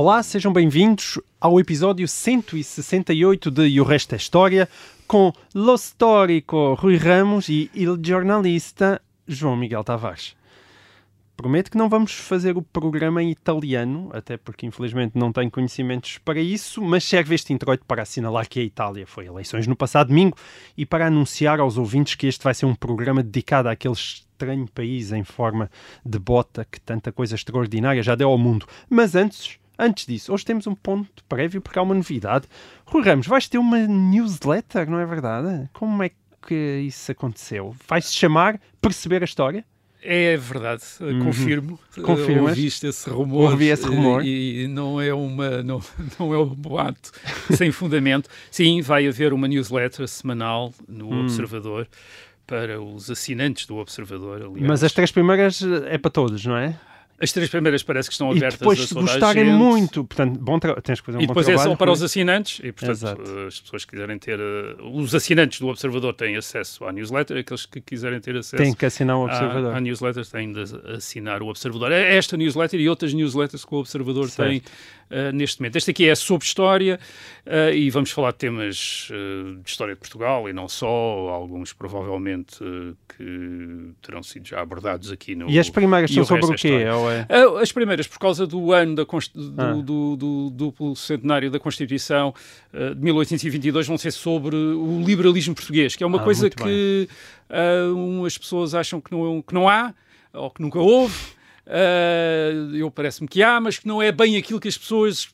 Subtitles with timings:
[0.00, 4.68] Olá, sejam bem-vindos ao episódio 168 de E o Resto é História,
[5.08, 10.36] com lo histórico Rui Ramos e il jornalista João Miguel Tavares.
[11.36, 16.18] Prometo que não vamos fazer o programa em italiano, até porque infelizmente não tenho conhecimentos
[16.18, 20.10] para isso, mas serve este introito para assinalar que a Itália foi eleições no passado
[20.10, 20.36] domingo
[20.76, 25.10] e para anunciar aos ouvintes que este vai ser um programa dedicado àquele estranho país
[25.10, 25.68] em forma
[26.06, 28.64] de bota que tanta coisa extraordinária já deu ao mundo.
[28.88, 32.46] Mas antes, antes disso, hoje temos um ponto prévio porque há uma novidade.
[32.86, 35.68] Rui Ramos, vais ter uma newsletter, não é verdade?
[35.72, 36.10] Como é
[36.46, 37.74] que isso aconteceu?
[37.86, 39.64] Vai-se chamar Perceber a História?
[40.00, 40.84] É verdade,
[41.24, 41.78] confirmo.
[41.96, 42.02] Uhum.
[42.04, 42.50] Confirmas?
[42.50, 43.50] Ouviste esse rumor.
[43.50, 44.24] Ouvi esse rumor.
[44.24, 45.82] E, e não é uma não,
[46.18, 47.10] não é um boato
[47.52, 48.30] sem fundamento.
[48.48, 51.22] Sim, vai haver uma newsletter semanal no Hum.
[51.22, 51.88] Observador
[52.46, 54.66] para os assinantes do Observador, aliás.
[54.66, 56.78] Mas as três primeiras eh, é para todos, não é?
[57.20, 59.54] As três primeiras parece que estão E abertas a depois, se gostarem gente.
[59.56, 61.70] muito, portanto, bom tens que fazer um E bom depois é trabalho.
[61.70, 61.94] só para Rui.
[61.96, 63.22] os assinantes, e portanto Exato.
[63.48, 64.38] as pessoas que quiserem ter.
[64.38, 68.72] eh, Os assinantes do Observador têm acesso à newsletter, aqueles que quiserem ter acesso Tem
[68.72, 69.74] que assinar o à- observador.
[69.74, 70.62] À, newsletter têm de
[70.94, 71.90] assinar o Observador.
[71.90, 74.48] É Esta newsletter e outras newsletters que o Observador Certo.
[74.48, 74.62] tem
[75.10, 75.74] eh, neste momento.
[75.76, 77.00] Este aqui é sobre história
[77.46, 80.86] eh, e vamos falar de temas eh, de história de Portugal e não só,
[81.30, 85.48] alguns provavelmente eh, que terão sido já abordados aqui no.
[85.50, 86.84] E as primeiras e são o sobre o é quê?
[87.10, 87.26] É?
[87.60, 89.72] As primeiras, por causa do ano da const- Ah.
[89.72, 92.34] do, do duplo centenário da Constituição
[92.72, 97.08] ah, de 1822, vão ser sobre o liberalismo português, que é uma Ah, coisa que
[97.50, 99.94] ah, umas pessoas acham que não, que não há,
[100.32, 101.14] ou que nunca houve.
[101.66, 105.28] Ah, eu parece-me que há, mas que não é bem aquilo que as pessoas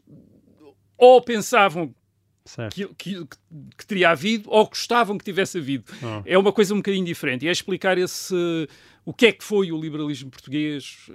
[0.98, 1.94] ou pensavam.
[2.68, 3.26] Que, que-
[3.76, 5.84] que teria havido ou gostavam que tivesse havido.
[6.02, 6.22] Ah.
[6.26, 7.44] É uma coisa um bocadinho diferente.
[7.44, 8.34] E é explicar esse,
[9.04, 11.08] o que é que foi o liberalismo português,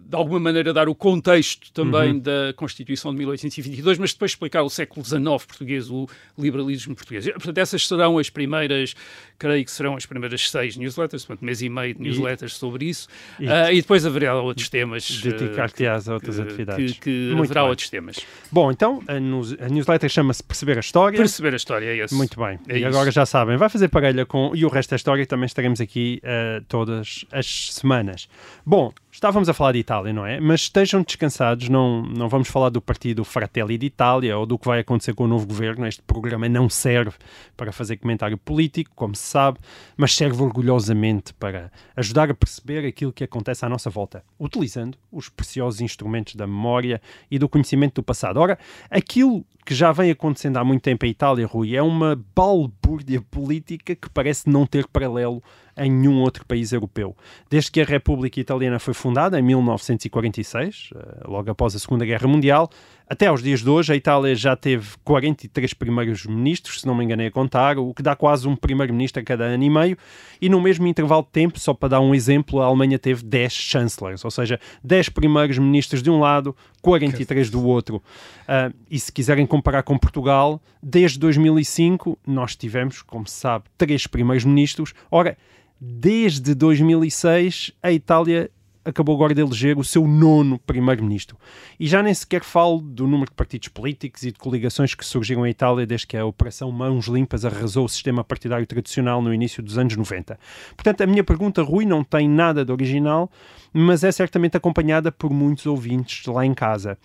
[0.00, 2.18] de alguma maneira dar o contexto também Uhum.
[2.20, 6.06] da Constituição de 1822, mas depois explicar o século XIX português, o
[6.38, 7.26] liberalismo português.
[7.26, 8.94] E, Portanto, essas serão as primeiras,
[9.38, 13.08] creio que serão as primeiras seis newsletters, portanto, mês e meio de newsletters sobre isso.
[13.38, 15.22] E- Ah, e depois haverá outros temas.
[15.24, 16.92] eh, Dedicar-te-ás a outras que- atividades.
[16.92, 17.70] Que, que Muito haverá bem.
[17.70, 18.16] outros temas.
[18.50, 21.16] Bom, então, a, news- a newsletter chama-se Perceber a História.
[21.18, 22.14] Perceber a história é esse.
[22.14, 22.58] Muito bem.
[22.68, 22.86] É e isso.
[22.88, 26.20] agora já sabem, vai fazer parelha com e o resto da história também estaremos aqui
[26.22, 28.28] eh, todas as semanas.
[28.64, 30.38] Bom, estávamos a falar de Itália, não é?
[30.38, 34.78] Mas estejam descansados, não, não vamos falar do partido Fratelli d'Italia ou do que vai
[34.78, 35.86] acontecer com o novo governo.
[35.88, 37.16] Este programa não serve
[37.56, 39.58] para fazer comentário político, como se sabe,
[39.96, 45.28] mas serve orgulhosamente para ajudar a perceber aquilo que acontece à nossa volta, utilizando os
[45.28, 48.36] preciosos instrumentos da memória e do conhecimento do passado.
[48.38, 48.56] Ora,
[48.88, 53.96] aquilo que já vem acontecendo há muito tempo em Itália, Rui, é uma balbúrdia política
[53.96, 55.42] que parece não ter paralelo
[55.78, 57.16] em nenhum outro país europeu.
[57.48, 62.26] Desde que a República Italiana foi fundada, em 1946, eh, logo após a Segunda Guerra
[62.26, 62.70] Mundial,
[63.10, 67.02] até aos dias de hoje, a Itália já teve 43 primeiros ministros, se não me
[67.02, 69.96] enganei a contar, o que dá quase um primeiro-ministro a cada ano e meio,
[70.42, 73.50] e no mesmo intervalo de tempo, só para dar um exemplo, a Alemanha teve 10
[73.50, 78.02] chancellors, ou seja, 10 primeiros ministros de um lado, 43 do outro.
[78.46, 84.06] Ah, e se quiserem comparar com Portugal, desde 2005 nós tivemos, como se sabe, três
[84.06, 84.92] primeiros ministros.
[85.10, 85.36] Ora,
[85.80, 88.50] desde 2006 a Itália
[88.88, 91.36] acabou agora de eleger o seu nono primeiro-ministro.
[91.78, 95.46] E já nem sequer falo do número de partidos políticos e de coligações que surgiram
[95.46, 99.62] em Itália desde que a Operação Mãos Limpas arrasou o sistema partidário tradicional no início
[99.62, 100.38] dos anos 90.
[100.74, 103.30] Portanto, a minha pergunta, Rui, não tem nada de original,
[103.72, 106.96] mas é certamente acompanhada por muitos ouvintes lá em casa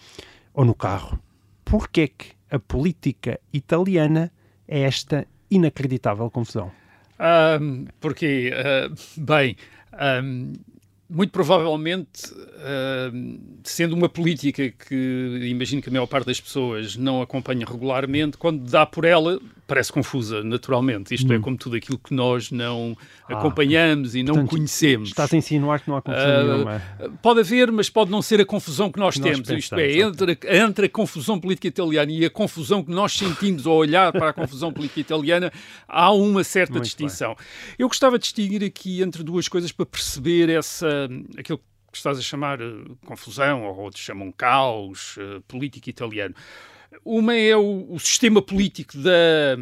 [0.54, 1.20] ou no carro.
[1.66, 4.32] Porquê é que a política italiana
[4.68, 6.83] é esta inacreditável confusão?
[7.24, 9.56] Ahm, porque, ah, bem,
[9.94, 10.52] ahm,
[11.10, 17.22] muito provavelmente, ahm, sendo uma política que imagino que a maior parte das pessoas não
[17.22, 21.14] acompanha regularmente, quando dá por ela, parece confusa, naturalmente.
[21.16, 22.96] Isto é como tudo aquilo que nós não
[23.30, 25.10] Ah, acompanhamos e não portanto, conhecemos.
[25.10, 26.82] Estás a insinuar que não há confusão Ah, nenhuma.
[27.22, 29.50] Pode haver, mas pode não ser a confusão que nós Que nós temos.
[29.50, 33.14] Isto pensamos, é, entre, a- entre a confusão política italiana e a confusão que nós
[33.14, 35.52] sentimos ao olhar para a confusão política italiana,
[35.88, 37.36] há uma certa Muito distinção.
[37.80, 41.58] Eu gostava de distinguir aqui entre duas coisas para perceber essa, aquilo
[41.92, 42.74] que estás a chamar eh,
[43.06, 46.34] confusão, ou outros chamam caos eh, político italiano.
[47.04, 49.58] Uma é o, o sistema político da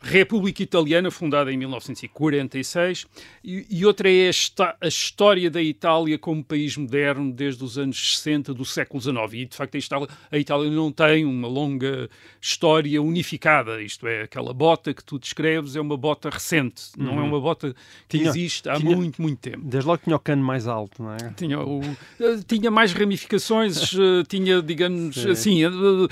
[0.00, 3.06] República Italiana, fundada em 1946,
[3.44, 8.16] e, e outra é a, a, história da Itália como país moderno desde os anos
[8.16, 9.16] 60 do século XIX.
[9.34, 12.08] E, de facto, a Itália, a Itália não tem uma longa
[12.40, 17.04] história unificada, isto é, aquela bota que tu descreves é uma bota recente, uhum.
[17.04, 17.28] não é uhum.
[17.28, 17.74] uma bota
[18.08, 19.60] que tinha, existe há tinha, muito, muito tempo.
[19.62, 21.34] Desde logo tinha o cano mais alto, não é?
[21.36, 21.82] Tinha, o,
[22.18, 25.30] eh, tinha mais ramificações, eh, tinha, digamos, Sim.
[25.30, 26.08] assim, uh, uh,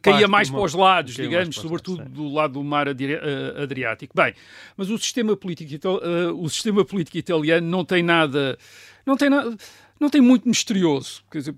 [0.00, 3.17] caía mais para os lados, digamos, sobretudo lados, do lado do mar direito uh,
[3.62, 4.14] Adriático.
[4.16, 4.34] Bem,
[4.76, 8.58] mas o sistema político, uh, o sistema político italiano não tem nada,
[9.06, 9.56] não tem nada,
[9.98, 11.22] não tem muito misterioso.
[11.30, 11.54] Quer dizer,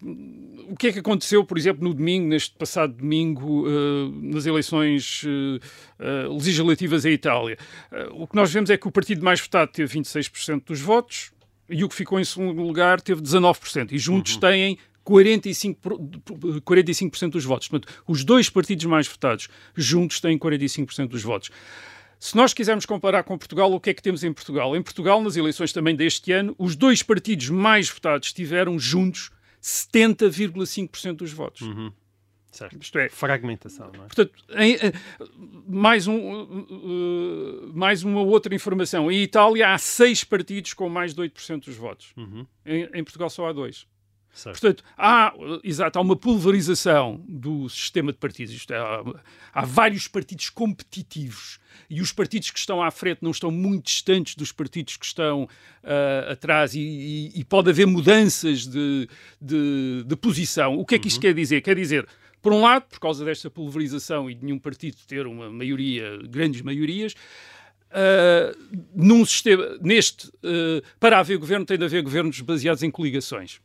[0.68, 5.22] o que é que aconteceu, por exemplo, no domingo, neste passado domingo, uh, nas eleições
[5.24, 7.58] uh, legislativas em Itália?
[8.12, 11.32] o que nós vemos é que o partido mais votado teve 26% dos votos
[11.70, 13.92] e o que ficou em segundo lugar teve 19%.
[13.92, 14.40] E juntos uhum.
[14.40, 17.68] têm 45%, 45 dos votos.
[17.68, 21.50] Portanto, os dois partidos mais votados juntos têm 45% dos votos.
[22.18, 24.76] Se nós quisermos comparar com Portugal, o que é que temos em Portugal?
[24.76, 29.30] Em Portugal, nas eleições também deste ano, os dois partidos mais votados tiveram juntos
[29.62, 31.62] 70,5% dos votos.
[31.62, 31.90] Uhum.
[32.50, 32.76] Certo.
[32.80, 34.06] Isto é, fragmentação, não é?
[34.06, 34.92] Portanto, em, eh,
[35.68, 39.10] mais, um, uh, mais uma outra informação.
[39.10, 42.12] Em Itália há seis partidos com mais de 8% dos votos.
[42.16, 42.44] Uhum.
[42.66, 43.86] Em, em Portugal só há dois.
[44.32, 44.60] Certo.
[44.60, 45.34] Portanto, há,
[45.64, 48.54] exato, há uma pulverização do sistema de partidos.
[48.54, 49.02] Isto é, há,
[49.52, 54.36] há, vários partidos competitivos e os partidos que estão à frente não estão muito distantes
[54.36, 59.08] dos partidos que estão uh, atrás e, e, e, pode haver mudanças de,
[59.40, 60.78] de, de, posição.
[60.78, 61.22] O que é que isto uhum.
[61.22, 61.60] quer dizer?
[61.60, 62.06] Quer dizer,
[62.40, 66.62] por um lado, por causa desta pulverização e de nenhum partido ter uma maioria, grandes
[66.62, 67.14] maiorias,
[67.90, 68.54] Uh,
[68.94, 73.60] num sistema, neste, uh, para haver governo, tem de haver governos baseados em coligações.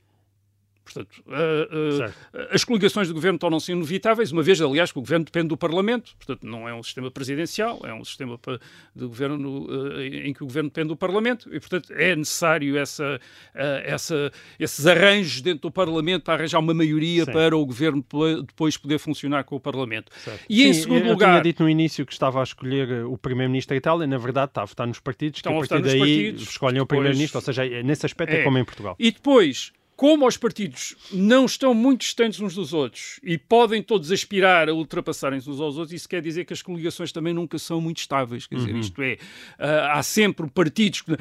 [0.85, 5.25] Portanto, uh, uh, as coligações do governo tornam-se inevitáveis, uma vez, aliás, que o governo
[5.25, 8.39] depende do Parlamento, portanto, não é um sistema presidencial, é um sistema
[8.95, 13.19] de governo uh, em que o governo depende do Parlamento, e, portanto, é necessário essa,
[13.53, 17.31] essa, esses arranjos dentro do Parlamento para arranjar uma maioria Sim.
[17.31, 18.05] para o governo
[18.45, 20.11] depois poder funcionar com o Parlamento.
[20.23, 20.45] Certo.
[20.47, 21.29] E, Sim, em segundo eu lugar.
[21.29, 24.51] Eu tinha dito no início que estava a escolher o Primeiro-Ministro da Itália, na verdade,
[24.51, 27.41] está a votar nos partidos, Estão que a partir daí partidos, escolhem o Primeiro-Ministro, ou
[27.41, 28.95] seja, nesse aspecto é, é como em Portugal.
[28.99, 34.11] E depois como os partidos não estão muito distantes uns dos outros e podem todos
[34.11, 37.79] aspirar a ultrapassarem-se uns aos outros, isso quer dizer que as coligações também nunca são
[37.79, 38.45] muito estáveis.
[38.45, 38.79] Quer dizer, uhum.
[38.79, 41.17] isto é, uh, há sempre partidos que,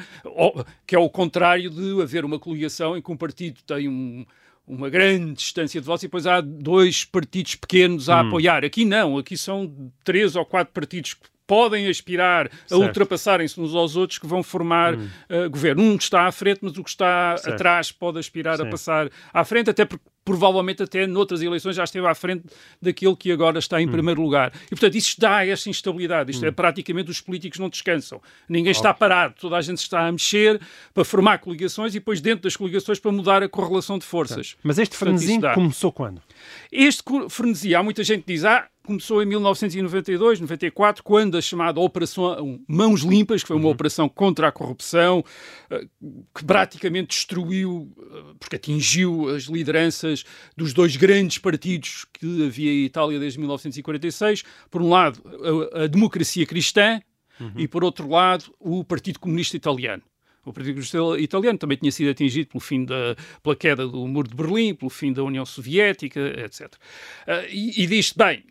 [0.85, 4.25] que é o contrário de haver uma coligação em que um partido tem um
[4.67, 8.27] uma grande distância de votos e depois há dois partidos pequenos a hum.
[8.27, 8.65] apoiar.
[8.65, 13.95] Aqui não, aqui são três ou quatro partidos que podem aspirar a ultrapassarem-se uns aos
[13.95, 15.09] outros que vão formar hum.
[15.29, 15.83] uh, governo.
[15.83, 17.55] Um está à frente, mas o que está certo.
[17.55, 18.63] atrás pode aspirar Sim.
[18.63, 22.45] a passar à frente, até porque provavelmente até noutras eleições já esteve à frente
[22.81, 23.91] daquele que agora está em hum.
[23.91, 24.51] primeiro lugar.
[24.65, 26.31] E, portanto, isso dá essa instabilidade.
[26.31, 26.49] Isto é, hum.
[26.49, 28.19] é praticamente os políticos não descansam.
[28.49, 29.35] Ninguém está parado.
[29.39, 30.59] Toda a gente está a mexer
[30.93, 34.55] para formar coligações e depois dentro das coligações para mudar a correlação de forças.
[34.63, 36.21] Mas este frenesim começou quando?
[36.71, 41.79] Este frenesi, há muita gente que diz, ah, começou em 1992, 94, quando a chamada
[41.79, 43.71] Operação Mãos Limpas, que foi uma uhum.
[43.71, 45.23] operação contra a corrupção,
[45.69, 45.85] eh,
[46.33, 50.14] que praticamente destruiu, eh, porque atingiu as lideranças
[50.55, 54.43] dos dois grandes partidos que havia em Itália desde 1946.
[54.69, 55.21] Por um lado,
[55.73, 57.01] a, a democracia cristã
[57.39, 57.53] uhum.
[57.57, 60.03] e, por outro lado, o Partido Comunista Italiano.
[60.45, 64.27] O Partido Comunista Italiano também tinha sido atingido pelo fim da, pela queda do Muro
[64.27, 66.73] de Berlim, pelo fim da União Soviética, etc.
[67.27, 68.43] Uh, e, e diz bem,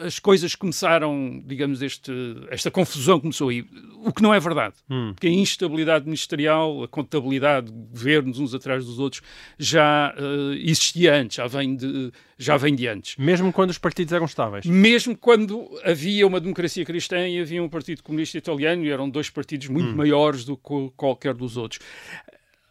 [0.00, 2.12] as coisas começaram, digamos, este,
[2.50, 3.64] esta confusão começou aí.
[4.04, 4.76] O que não é verdade.
[4.88, 5.12] Hum.
[5.14, 9.22] Porque a instabilidade ministerial, a contabilidade de governos uns atrás dos outros
[9.58, 13.16] já uh, existia antes, já vem, de, já vem de antes.
[13.16, 14.64] Mesmo quando os partidos eram estáveis?
[14.64, 19.30] Mesmo quando havia uma democracia cristã e havia um partido comunista italiano e eram dois
[19.30, 19.96] partidos muito hum.
[19.96, 21.80] maiores do que qualquer dos outros.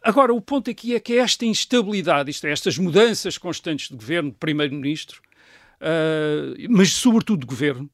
[0.02, 4.30] Agora, o ponto aqui é que esta instabilidade, isto é, estas mudanças constantes de governo,
[4.30, 5.20] de primeiro-ministro,
[5.80, 7.90] uh, mas sobretudo de governo,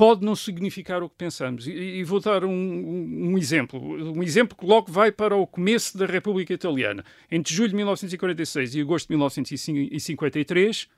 [0.00, 1.66] pode não significar o que pensamos.
[1.66, 3.78] E, e vou dar um, um, um, exemplo.
[4.16, 7.04] Um exemplo que logo vai para o começo da República Italiana.
[7.30, 10.88] Entre julho de 1946 e agosto de 1953,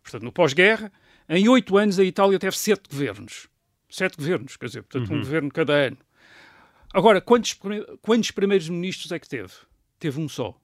[0.00, 0.92] portanto, no pós-guerra,
[1.28, 3.48] em oito anos a Itália teve sete governos.
[3.88, 5.16] Sete governos, quer dizer, portanto, uhum.
[5.16, 5.98] um governo cada ano.
[6.94, 7.58] Agora, quantos,
[8.00, 9.52] quantos primeiros ministros é que teve?
[9.98, 10.56] Teve um só.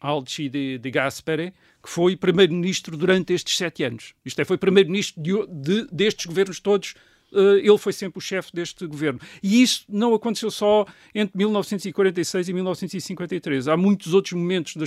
[0.00, 1.52] Alci de, de Gasperi,
[1.82, 4.14] que foi primeiro-ministro durante estes sete anos.
[4.24, 6.94] Isto é, foi primeiro-ministro de, de, destes governos todos.
[7.32, 9.20] Uh, ele foi sempre o chefe deste governo.
[9.40, 13.68] E isso não aconteceu só entre 1946 e 1953.
[13.68, 14.84] Há muitos outros momentos da,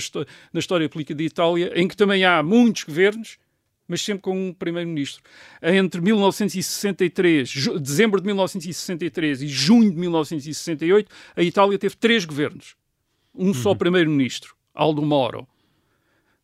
[0.52, 3.38] da história política de Itália em que também há muitos governos
[3.86, 5.22] mas sempre com um primeiro-ministro.
[5.62, 12.76] Entre 1963, ju- dezembro de 1963 e junho de 1968, a Itália teve três governos.
[13.34, 15.46] Um só primeiro-ministro, Aldo Moro.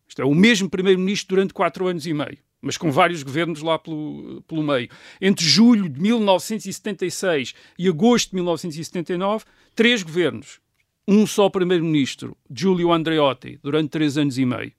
[0.07, 3.77] Isto é, o mesmo primeiro-ministro durante quatro anos e meio, mas com vários governos lá
[3.77, 4.89] pelo, pelo meio.
[5.21, 9.45] Entre julho de 1976 e agosto de 1979,
[9.75, 10.59] três governos.
[11.07, 14.73] Um só primeiro-ministro, Giulio Andreotti, durante três anos e meio.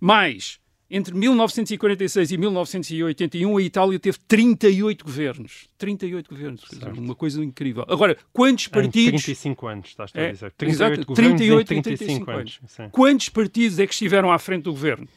[0.00, 0.58] Mais,
[0.96, 5.68] entre 1946 e 1981, a Itália teve 38 governos.
[5.76, 7.84] 38 governos, dizer, uma coisa incrível.
[7.88, 9.22] Agora, quantos Em partidos...
[9.24, 10.46] 35 anos, estás a É, dizer.
[10.46, 12.60] exato, 38 governos 38 em em 35 35 anos.
[12.68, 12.88] Sim.
[12.92, 15.08] Quantos partidos é que estiveram à frente do governo?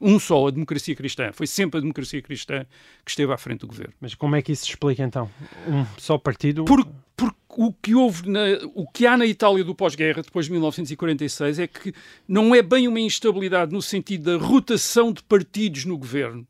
[0.00, 1.30] Um só, a democracia cristã.
[1.32, 2.64] Foi sempre a democracia cristã
[3.04, 3.92] que esteve à frente do governo.
[4.00, 5.28] Mas como é que isso se explica então?
[5.66, 6.64] Um só partido?
[6.64, 8.40] Por, por o, que houve na,
[8.72, 11.92] o que há na Itália do pós-guerra, depois de 1946, é que
[12.28, 16.46] não é bem uma instabilidade no sentido da rotação de partidos no governo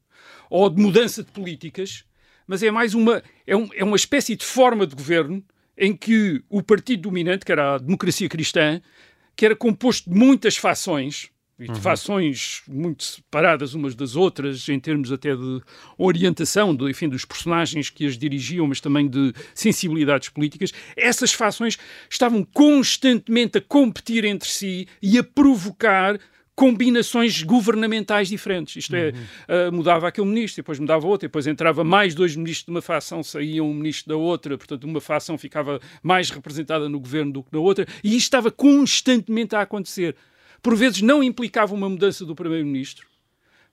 [0.50, 2.04] ou de mudança de políticas,
[2.46, 5.42] mas é mais uma, é, um- é uma espécie de forma de governo
[5.78, 8.78] em que o partido dominante, que era a democracia cristã,
[9.34, 14.78] que era composto de muitas fações, e de fações muito separadas umas das outras, em
[14.78, 15.60] termos até de
[15.96, 21.76] orientação, de, enfim, dos personagens que as dirigiam, mas também de sensibilidades políticas, essas fações
[22.08, 26.18] estavam constantemente a competir entre si e a provocar
[26.58, 28.74] combinações governamentais diferentes.
[28.74, 29.12] Isto é,
[29.46, 33.22] ah, mudava aquele ministro, depois mudava outro, depois entrava mais dois ministros de uma facção,
[33.22, 37.52] saía um ministro da outra, portanto, uma facção ficava mais representada no governo do que
[37.52, 40.16] na outra, e isto estava constantemente a acontecer.
[40.62, 43.06] Por vezes não implicava uma mudança do primeiro-ministro,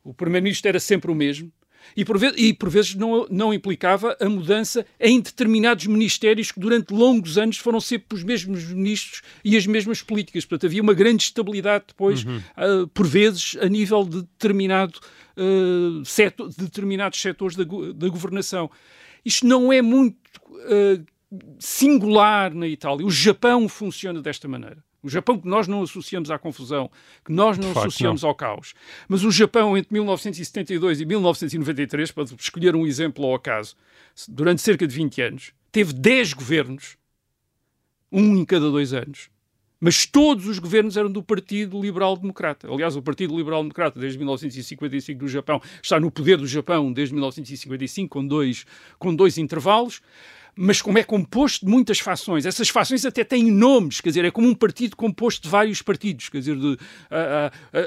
[0.04, 1.52] o primeiro-ministro era sempre o mesmo,
[1.96, 6.60] e por, ve- e por vezes não, não implicava a mudança em determinados ministérios que
[6.60, 10.46] durante longos anos foram sempre os mesmos ministros e as mesmas políticas.
[10.46, 12.24] Portanto, havia uma grande estabilidade depois,
[12.56, 15.00] ah, por vezes, a nível de determinado,
[15.38, 18.70] ah, setor, de determinados setores da, da governação.
[19.24, 20.18] Isto não é muito
[20.50, 21.00] ah,
[21.60, 23.06] singular na Itália.
[23.06, 24.84] O Japão funciona desta maneira.
[25.06, 26.90] O Japão que nós não associamos à confusão,
[27.24, 28.74] que nós não facto, associamos ao caos.
[29.08, 33.76] Mas o Japão, entre 1972 e 1993, para escolher um exemplo ao acaso,
[34.28, 36.98] durante cerca de 20 anos, teve 10 governos,
[38.12, 39.30] um em cada dois anos.
[39.80, 42.68] Mas todos os governos eram do Partido Liberal Democrata.
[42.68, 47.14] Aliás, o Partido Liberal Democrata, desde 1955 do Japão, está no poder do Japão desde
[47.14, 48.66] 1955, com dois,
[48.98, 50.02] com dois intervalos.
[50.58, 54.32] Mas como é composto de muitas fações, essas fações até têm nomes, quer dizer, é
[54.32, 56.78] como um partido composto de vários partidos, quer dizer, de,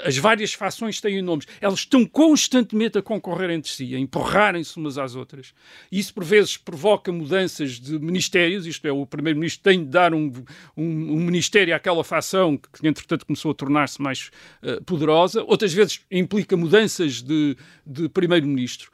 [0.05, 1.47] as várias fações têm nomes.
[1.61, 5.55] Elas estão constantemente a concorrer entre si, a empurrarem-se umas às outras.
[5.91, 10.31] Isso, por vezes, provoca mudanças de ministérios, isto é, o primeiro-ministro tem de dar um,
[10.77, 14.31] um, um ministério àquela facção que, entretanto, começou a tornar-se mais
[14.63, 15.43] eh, poderosa.
[15.45, 17.57] Outras vezes implica mudanças de,
[17.87, 18.91] de primeiro-ministro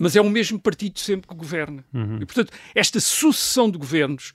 [0.00, 1.84] mas é o mesmo partido sempre que governa.
[2.22, 4.32] E, portanto, esta sucessão de governos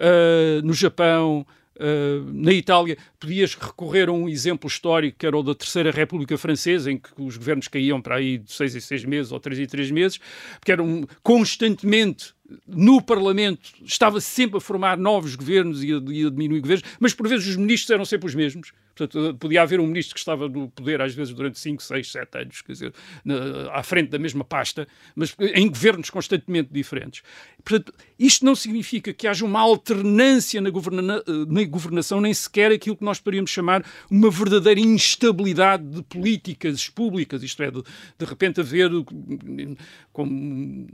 [0.00, 1.44] ah, no Japão,
[1.76, 6.38] ah, na Itália, podias recorrer a um exemplo histórico que era o da Terceira República
[6.38, 9.58] Francesa, em que os governos caíam para aí de seis em seis meses ou três
[9.58, 10.20] em três meses,
[10.60, 12.32] porque eram constantemente
[12.66, 17.12] no Parlamento, estava sempre a formar novos governos e a, e a diminuir governos, mas
[17.12, 18.72] por vezes os ministros eram sempre os mesmos.
[18.98, 22.38] Portanto, podia haver um ministro que estava no poder às vezes durante 5, 6, 7
[22.38, 22.92] anos, quer dizer,
[23.24, 27.22] na- à frente da mesma pasta, mas em governos constantemente diferentes.
[27.64, 32.96] Portanto, isto não significa que haja uma alternância na, governa- na governação, nem sequer aquilo
[32.96, 38.60] que nós poderíamos chamar uma verdadeira instabilidade de políticas públicas, isto é, de, de repente
[38.60, 38.90] haver,
[40.12, 40.86] como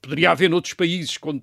[0.00, 1.42] poderia haver noutros países, quando,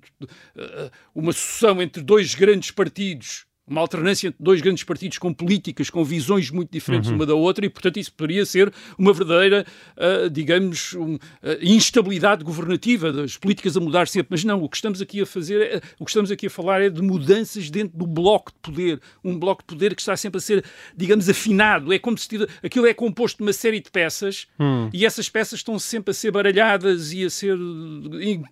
[0.56, 5.88] eh, uma sucessão entre dois grandes partidos uma alternância entre dois grandes partidos com políticas,
[5.88, 9.64] com visões muito diferentes uma da outra, e, portanto, isso poderia ser uma verdadeira,
[9.96, 14.28] ah, digamos, um, ah, instabilidade governativa, das políticas a mudar sempre.
[14.30, 16.82] Mas não, o que estamos aqui a fazer, é- o que estamos aqui a falar
[16.82, 20.38] é de mudanças dentro do bloco de poder, um bloco de poder que está sempre
[20.38, 20.64] a ser,
[20.96, 21.92] digamos, afinado.
[21.92, 24.48] É como se tivesse- aquilo é composto de uma série de peças
[24.92, 27.56] e essas peças estão sempre a ser baralhadas e a ser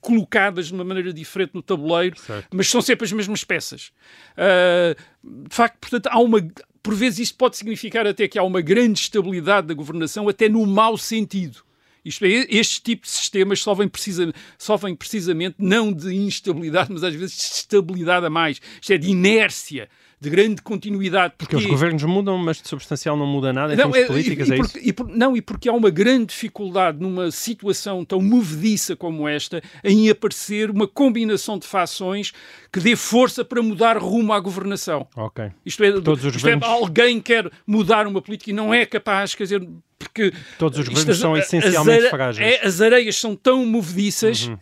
[0.00, 2.47] colocadas de uma maneira diferente no tabuleiro, Certo.
[2.52, 3.90] mas são sempre as mesmas peças.
[4.37, 6.40] Ah, de facto, portanto, há uma.
[6.83, 10.66] Por vezes isto pode significar até que há uma grande estabilidade da governação, até no
[10.66, 11.62] mau sentido.
[12.04, 17.14] Isto é, este tipo de sistemas sofrem, precisa, sofrem precisamente não de instabilidade, mas às
[17.14, 18.61] vezes de estabilidade a mais.
[18.80, 19.88] Isto é de inércia,
[20.23, 21.33] de grande continuidade.
[21.39, 21.73] Porque os Porquê?
[21.75, 24.57] governos mudam, mas de substancial não muda nada em Não, termos é- políticas, e, é
[24.59, 24.73] isso?
[24.73, 29.27] porque, e por- não, e porque há uma grande dificuldade numa situação tão movediça como
[29.27, 32.33] esta em aparecer uma combinação de fações
[32.71, 35.09] que dê força para mudar rumo à governação.
[35.17, 35.50] Ok.
[35.65, 38.85] Isto é, Todos os isto é, governos- alguém quer mudar uma política e não é
[38.85, 39.67] capaz, quer dizer,
[39.99, 42.47] porque Todos os isto, governos as- são as essencialmente are- frágeis.
[42.47, 44.59] é, as areias são tão movediças Uhum.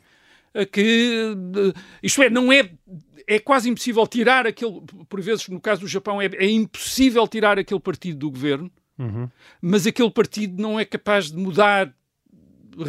[0.72, 1.72] que eh,
[2.02, 2.70] isto é, não é
[3.30, 7.58] é quase impossível tirar aquele, por vezes no caso do Japão é, é impossível tirar
[7.58, 9.28] aquele partido do governo, Uhum.
[9.62, 11.94] mas aquele partido não é capaz de mudar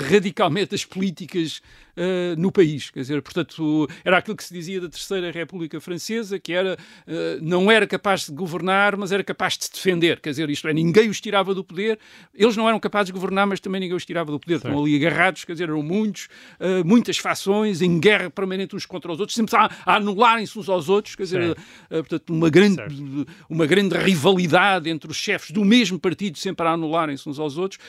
[0.10, 1.62] radicalmente as políticas
[1.96, 2.89] eh, no país.
[2.89, 6.77] Quer dizer, portanto, era aquilo que se dizia da Terceira República Francesa, que era,
[7.08, 10.19] eh, não era capaz de governar, mas era capaz de se defender.
[10.19, 12.00] Quer dizer, isto é, ninguém os tirava do poder.
[12.34, 14.55] Eles não eram capazes de governar, mas também ninguém os tirava do poder.
[14.55, 16.27] Estão ali agarrados, quer dizer, eram muitos,
[16.60, 20.69] eh, muitas fações, em guerra permanente uns contra os outros, sempre a, a anularem-se uns
[20.69, 21.15] aos outros.
[21.15, 21.62] Quer dizer, Certo.
[21.89, 23.27] portanto, uma grande, Certo.
[23.50, 27.79] uma grande rivalidade entre os chefes do mesmo partido, sempre a anularem-se uns aos outros.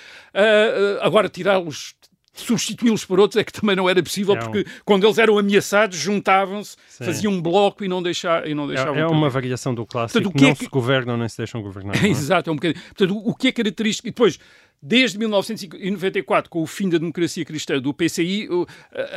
[1.00, 1.94] Agora, tirá-los,
[2.32, 5.98] substituí-los por outros, é que também não era possível, É porque quando eles eram ameaçados,
[5.98, 8.94] juntavam-se, faziam um bloco e não, deixar, e não deixavam.
[8.96, 10.20] É, é uma variação do clássico.
[10.22, 11.96] Portanto, o que é não que- se governam nem se deixam governar.
[12.04, 12.08] é?
[12.08, 12.82] Exato, é um bocadinho.
[12.84, 14.08] Portanto, o que é característico.
[14.08, 14.38] E depois,
[14.82, 18.48] desde 1994, com o fim da democracia cristã do PCI,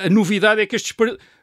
[0.05, 0.93] a, novidade é que estes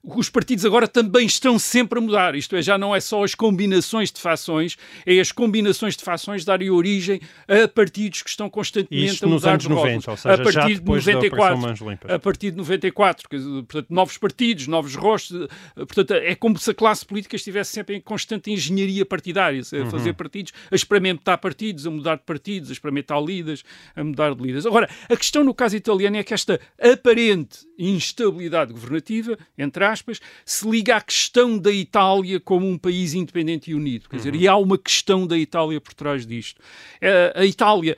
[0.02, 2.34] os partidos agora também estão sempre a mudar.
[2.34, 6.42] Isto é, já não é só as combinações de fações, é as combinações de fações
[6.42, 10.06] darem origem a partidos que estão constantemente Isto a nos mudar anos de rótulos.
[10.06, 12.10] 90, ou seja, a partir já de depois da 94, Operação Mãos Limpas.
[12.10, 16.70] a partir de 94, quer dizer, portanto, novos partidos, novos rostos, portanto, é como se
[16.70, 19.90] a classe política estivesse sempre em constante engenharia partidária, a Uhum.
[19.90, 23.62] fazer partidos, a experimentar partidos, a mudar de partidos, a experimentar líderes,
[23.94, 24.66] a mudar de líderes.
[24.66, 30.68] Agora, a questão no caso italiano é que esta aparente instabilidade governativa, entre aspas, se
[30.68, 34.08] liga à questão da Itália como um país independente e unido.
[34.08, 36.60] Quer dizer, e há uma questão da Itália por trás disto.
[37.00, 37.96] Eh, A Itália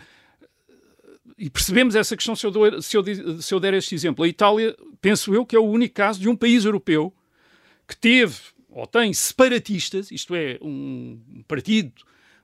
[1.38, 4.24] e percebemos essa questão se eu, se, eu, se eu der este exemplo.
[4.24, 7.12] A Itália, penso eu, que é o único caso de um país europeu
[7.88, 8.36] que teve
[8.68, 11.92] ou tem separatistas, isto é, um partido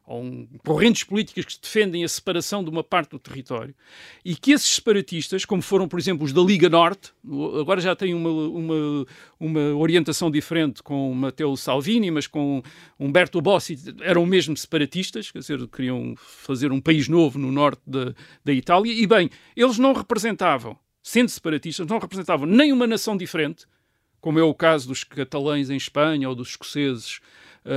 [0.08, 3.74] ou um, correntes políticas que defendem a separação de uma parte do território,
[4.24, 7.12] e que esses separatistas, como foram, por exemplo, os da Liga Norte,
[7.60, 9.06] agora já têm uma, uma,
[9.38, 12.62] uma orientação diferente com Matteo Salvini, mas com
[12.98, 18.14] Humberto Bossi, eram mesmo separatistas, quer dizer, queriam fazer um país novo no norte da,
[18.42, 23.66] da Itália, e bem, eles não representavam, sendo separatistas, não representavam nem uma nação diferente,
[24.22, 27.20] como é o caso dos catalães em Espanha ou dos escoceses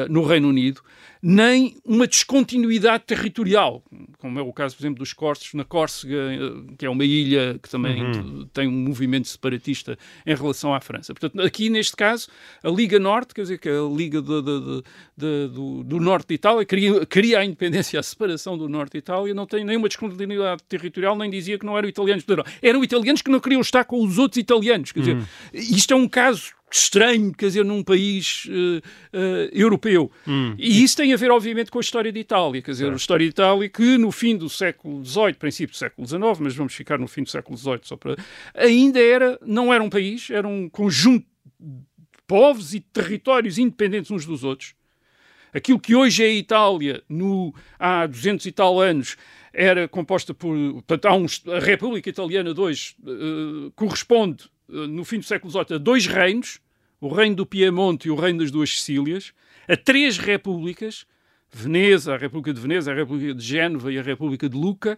[0.09, 0.81] no Reino Unido,
[1.23, 3.83] nem uma descontinuidade territorial,
[4.17, 7.59] como é o caso, por exemplo, dos corsos na Córsega, eh, que é uma ilha
[7.61, 8.47] que também Uhum.
[8.51, 11.13] tem um movimento separatista em relação à França.
[11.13, 12.27] Portanto, aqui neste caso,
[12.63, 14.83] a Liga Norte, quer dizer, que a Liga de- de-
[15.17, 18.97] de- do, do Norte de Itália, queria, queria a independência, a separação do Norte de
[18.99, 22.25] Itália, não tem nenhuma descontinuidade territorial, nem dizia que não eram italianos.
[22.63, 24.91] Eram italianos que não queriam estar com os outros italianos.
[24.91, 25.17] Quer dizer,
[25.53, 28.81] isto é um caso estranho, quer dizer, num país eh,
[29.13, 30.11] eh, europeu.
[30.57, 32.61] E isso tem a ver, obviamente, com a história de Itália.
[32.61, 36.07] Quer dizer, a história de Itália que no fim do século XVIII, princípio do século
[36.07, 38.15] XIX, mas vamos ficar no fim do século XVIII só para...
[38.55, 41.25] Ainda era, não era um país, era um conjunto
[41.59, 41.81] de
[42.25, 44.73] povos e territórios independentes uns dos outros.
[45.53, 49.17] Aquilo que hoje é a Itália, no, há 200 e tal anos,
[49.53, 50.55] era composta por.
[50.55, 55.75] Portanto, há uns, a República Italiana de hoje eh, corresponde, no fim do século XVIII,
[55.75, 56.59] a dois reinos,
[56.99, 59.33] o reino do Piemonte e o reino das duas Sicílias,
[59.67, 61.05] a três repúblicas,
[61.53, 64.97] Veneza, a República de Veneza, a República de Génova e a República de Luca,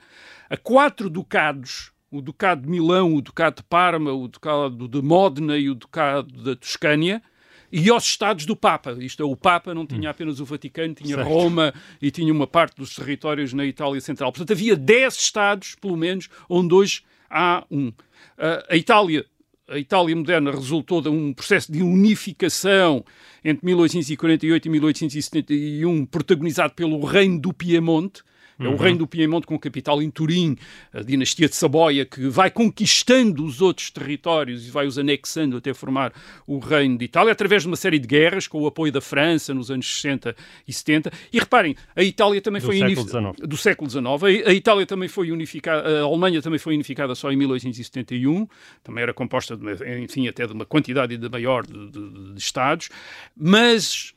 [0.49, 5.57] a quatro ducados, o Ducado de Milão, o Ducado de Parma, o Ducado de Modena
[5.57, 7.23] e o Ducado da Toscânia,
[7.71, 8.95] e aos Estados do Papa.
[8.99, 11.27] Isto é, o Papa não tinha apenas o Vaticano, tinha Certo.
[11.27, 14.31] Roma e tinha uma parte dos territórios na Itália Central.
[14.31, 17.91] Portanto, havia 10 Estados, pelo menos, onde hoje há um.
[18.37, 19.25] Ah, a Itália.
[19.65, 23.03] A Itália moderna resultou de um processo de unificação
[23.45, 28.23] entre 1848 e 1871, protagonizado pelo Reino do Piemonte,
[28.65, 30.57] é o reino do Piemonte com capital em Turim,
[30.93, 35.73] a dinastia de Saboia, que vai conquistando os outros territórios e vai os anexando até
[35.73, 36.13] formar
[36.47, 39.53] o reino de Itália, através de uma série de guerras, com o apoio da França
[39.53, 40.35] nos anos 60
[40.67, 41.11] e 70.
[41.31, 42.77] E reparem, a Itália também Do foi...
[42.77, 43.47] século unif- XIX.
[43.49, 44.05] Do século XIX.
[44.45, 48.47] A, a Itália também foi unificada, a Alemanha também foi unificada só em 1871,
[48.83, 52.89] também era composta, de, enfim, até de uma quantidade ainda maior de, de- de Estados,
[53.35, 54.13] mas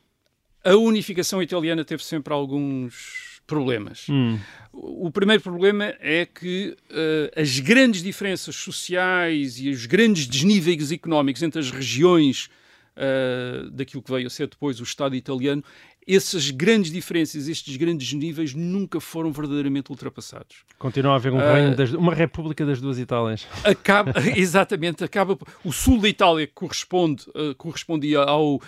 [0.64, 4.06] a unificação italiana teve sempre alguns problemas.
[4.08, 4.38] Hum.
[4.72, 11.42] O primeiro problema é que eh, as grandes diferenças sociais e os grandes desníveis económicos
[11.42, 12.50] entre as regiões
[12.96, 15.62] eh, daquilo que veio a ser depois o Estado italiano
[16.06, 20.58] essas grandes diferenças, estes grandes níveis nunca foram verdadeiramente ultrapassados.
[20.78, 23.46] Continua a haver um reino das, uma república das duas Itálias.
[23.64, 28.60] Acaba, exatamente, acaba o sul da Itália corresponde, uh, correspondia ao uh,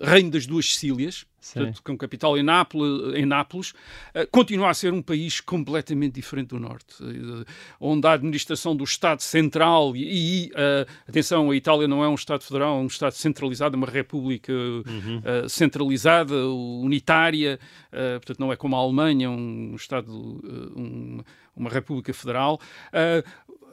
[0.00, 4.92] reino das duas Sicílias, portanto, com capital em Nápoles, em Nápoles uh, continua a ser
[4.92, 7.44] um país completamente diferente do norte, uh,
[7.80, 12.14] onde a administração do Estado central e, e uh, atenção, a Itália não é um
[12.14, 15.48] Estado federal, é um Estado centralizado, é uma república uhum.
[15.48, 17.58] centralizada, unitária,
[17.90, 21.20] portanto não é como a Alemanha, um Estado, um,
[21.56, 22.60] uma república federal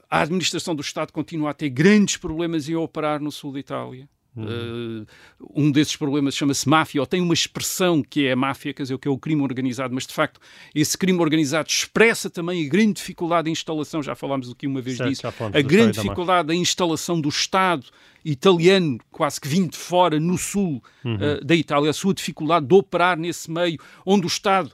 [0.10, 4.08] a administração do Estado continua a ter grandes problemas em operar no sul da Itália.
[4.38, 5.02] Uhum.
[5.02, 5.08] Uh,
[5.56, 8.94] um desses problemas chama-se máfia, ou tem uma expressão que é a máfia, quer dizer,
[8.94, 10.40] o que é o crime organizado, mas de facto
[10.76, 14.98] esse crime organizado expressa também a grande dificuldade de instalação, já falámos aqui uma vez
[14.98, 17.86] certo, disso, a grande dificuldade da instalação do Estado
[18.24, 21.16] italiano, quase que vindo de fora, no sul uhum.
[21.16, 24.72] uh, da Itália, a sua dificuldade de operar nesse meio, onde o Estado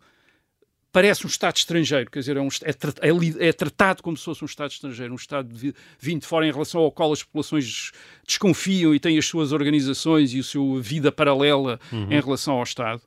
[0.94, 4.44] parece um Estado estrangeiro, quer dizer, é, um, é, é, é, tratado como se fosse
[4.44, 7.92] um Estado estrangeiro, um Estado de, vindo de fora em relação ao qual as populações
[8.26, 12.12] desconfiam e têm as suas organizações e a sua vida paralela uhum.
[12.12, 13.02] em relação ao Estado.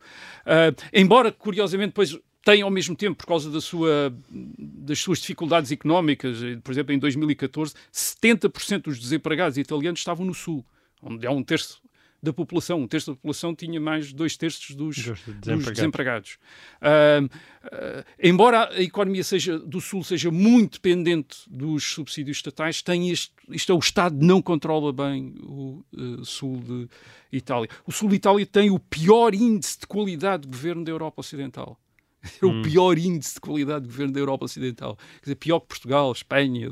[0.45, 5.71] Uh, embora, curiosamente, depois tem ao mesmo tempo, por causa da sua, das suas dificuldades
[5.71, 10.65] económicas, por exemplo, em 2014, 70% dos desempregados italianos estavam no Sul,
[11.01, 11.81] onde há um terço
[12.23, 12.81] da população.
[12.81, 16.39] Um terço da população tinha mais de dois terços dos, dos desempregados.
[16.81, 23.11] Uh, uh, embora a economia seja, do Sul seja muito dependente dos subsídios estatais, tem
[23.11, 26.89] este, isto é, o Estado não controla bem o uh, Sul de
[27.33, 27.69] Itália.
[27.87, 31.79] O Sul de Itália tem o pior índice de qualidade de governo da Europa Ocidental.
[32.43, 32.63] É o hum.
[32.63, 34.97] pior índice de qualidade de governo da Europa Ocidental.
[34.97, 36.71] Quer dizer, pior que Portugal, Espanha.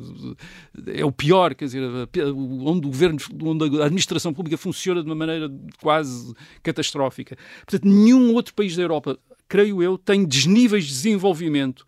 [0.86, 1.82] É o pior, quer dizer,
[2.24, 7.36] onde o governo, onde a administração pública funciona de uma maneira quase catastrófica.
[7.66, 11.86] Portanto, nenhum outro país da Europa, creio eu, tem desníveis de desenvolvimento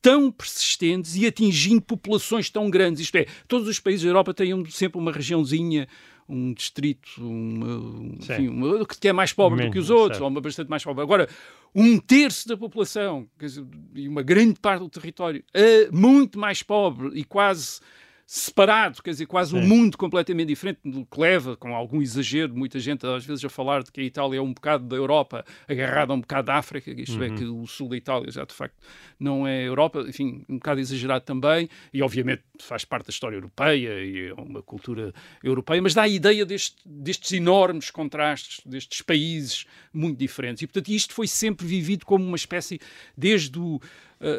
[0.00, 3.02] tão persistentes e atingindo populações tão grandes.
[3.02, 5.88] Isto é, todos os países da Europa têm sempre uma regiãozinha
[6.28, 10.24] um distrito uma, enfim, uma, que é mais pobre Menos, do que os outros, certo.
[10.24, 11.02] ou uma bastante mais pobre.
[11.02, 11.28] Agora,
[11.74, 13.64] um terço da população dizer,
[13.94, 17.80] e uma grande parte do território é muito mais pobre e quase
[18.30, 19.56] separado, quer dizer, quase Sim.
[19.56, 23.48] um mundo completamente diferente, do que leva, com algum exagero, muita gente às vezes a
[23.48, 26.56] falar de que a Itália é um bocado da Europa, agarrada a um bocado da
[26.56, 27.34] África, isto é, uhum.
[27.34, 28.76] é que o sul da Itália já de facto
[29.18, 33.98] não é Europa, enfim, um bocado exagerado também, e obviamente faz parte da história europeia
[34.04, 39.64] e é uma cultura europeia, mas dá a ideia deste, destes enormes contrastes, destes países
[39.90, 40.60] muito diferentes.
[40.60, 42.78] E portanto isto foi sempre vivido como uma espécie,
[43.16, 43.80] desde o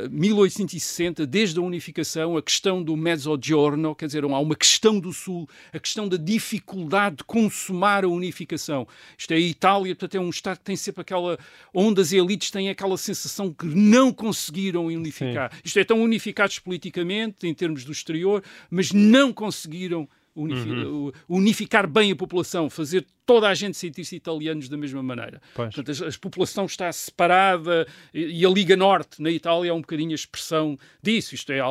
[0.09, 5.13] 1860, eh, desde a unificação, a questão do mezzogiorno, quer dizer, há uma questão do
[5.13, 8.87] Sul, a questão da dificuldade de consumar a unificação.
[9.17, 11.37] Isto é, a Itália, portanto, é um Estado que tem sempre aquela.
[11.73, 15.51] onde as elites têm aquela sensação que não conseguiram unificar.
[15.53, 15.61] Sim.
[15.63, 21.11] Isto é, estão unificados politicamente, em termos do exterior, mas não conseguiram uhum.
[21.27, 25.41] unificar bem a população, fazer toda a gente sentir-se italianos da mesma maneira.
[25.53, 29.81] Portanto, a, a, população está separada e, e, a Liga Norte na Itália é um
[29.81, 31.35] bocadinho a expressão disso.
[31.35, 31.63] Isto é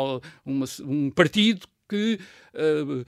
[0.45, 2.21] uma, um partido que
[2.55, 3.05] uh,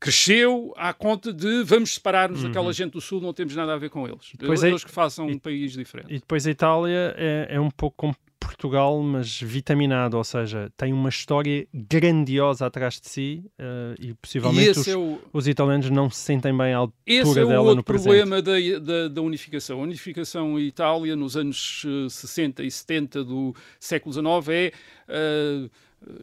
[0.00, 2.48] cresceu à conta de vamos separar-nos uhum.
[2.48, 4.32] daquela gente do Sul, não temos nada a ver com eles.
[4.36, 6.12] Depois eles é, que façam e, um país diferente.
[6.12, 8.12] E depois a Itália é, é um pouco
[8.44, 14.66] Portugal, mas vitaminado, ou seja, tem uma história grandiosa atrás de si uh, e possivelmente
[14.66, 15.18] e os, é o...
[15.32, 18.10] os, italianos não se sentem bem à altura esse é dela no presente.
[18.10, 19.80] Esse é o problema da, da, da, unificação.
[19.80, 24.72] A unificação em Itália nos anos 60 eh, e 70 do século XIX é...
[25.08, 25.70] Uh,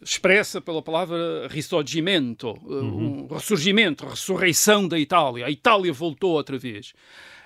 [0.03, 3.27] expressa pela palavra risorgimento, uhum.
[3.29, 5.45] um ressurgimento, ressurreição da Itália.
[5.45, 6.93] A Itália voltou outra vez.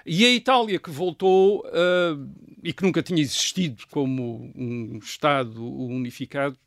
[0.06, 2.30] E a Itália que voltou uh,
[2.62, 6.58] e que nunca tinha existido como um Estado unificado,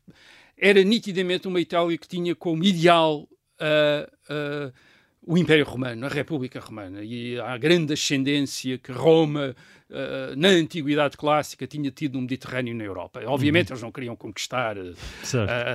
[0.57, 3.27] era nitidamente uma Itália que tinha como ideal
[3.61, 4.73] uh, uh,
[5.21, 9.55] o Império Romano, a República Romana, e a grande ascendência que Roma
[9.89, 13.21] uh, na Antiguidade Clássica tinha tido no Mediterrâneo e na Europa.
[13.25, 13.73] Obviamente uhum.
[13.73, 14.95] eles não queriam conquistar uh,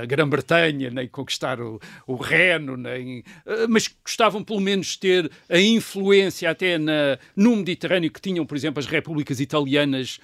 [0.02, 5.30] a Grã-Bretanha, nem conquistar o, o Reno, nem, uh, mas gostavam pelo menos de ter
[5.48, 10.20] a influência até na, no Mediterrâneo que tinham, por exemplo, as repúblicas italianas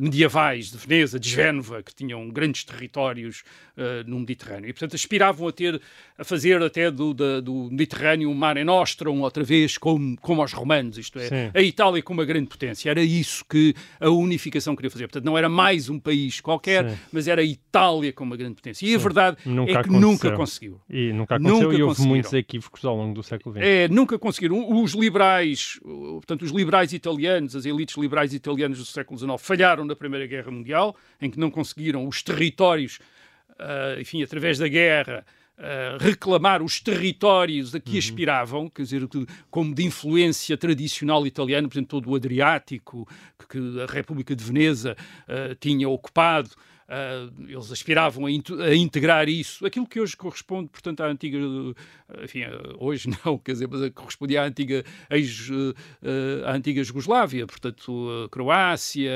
[0.00, 3.44] medievais de Veneza, de Génova, que tinham grandes territórios
[4.06, 4.70] no Mediterrâneo.
[4.70, 5.80] E, portanto, aspiravam a ter,
[6.16, 10.40] a fazer até do, da, do Mediterrâneo Mediterrâneo, um Mare Nostrum, outra vez, como, como
[10.40, 11.50] aos romanos, isto é, Sim.
[11.54, 12.85] a Itália como uma grande potência.
[12.88, 15.06] Era isso que a unificação queria fazer.
[15.06, 16.96] Portanto, não era mais um país qualquer, Sim.
[17.12, 18.86] mas era a Itália como uma grande potência.
[18.86, 20.00] E a verdade Nunca é que aconteceu.
[20.00, 20.80] nunca conseguiu.
[20.88, 23.64] E nunca aconteceu Nunca e houve muitos equívocos ao longo do século XX.
[23.64, 24.82] É, nunca conseguiram.
[24.82, 29.84] Os liberais, uh, portanto, os liberais italianos, as elites liberais italianas do século XIX, falharam
[29.84, 32.98] na Primeira Guerra Mundial, em que não conseguiram os territórios,
[33.58, 35.24] ah, enfim, através da guerra,
[35.58, 37.98] ah, reclamar os territórios a que Uhum.
[37.98, 39.08] aspiravam, quer dizer,
[39.50, 43.06] como de influência tradicional italiana, por exemplo, todo o Adriático,
[43.48, 44.96] que, a República de Veneza
[45.28, 46.50] ah, tinha ocupado.
[46.88, 48.28] Ah, eles aspiravam a,
[48.64, 51.38] a integrar isso, aquilo que hoje corresponde, portanto, à antiga,
[52.22, 52.40] enfim,
[52.78, 58.28] hoje não, quer dizer, mas correspondia à antiga, ex, eh, à antiga Jugoslávia, portanto, a
[58.28, 59.12] Croácia,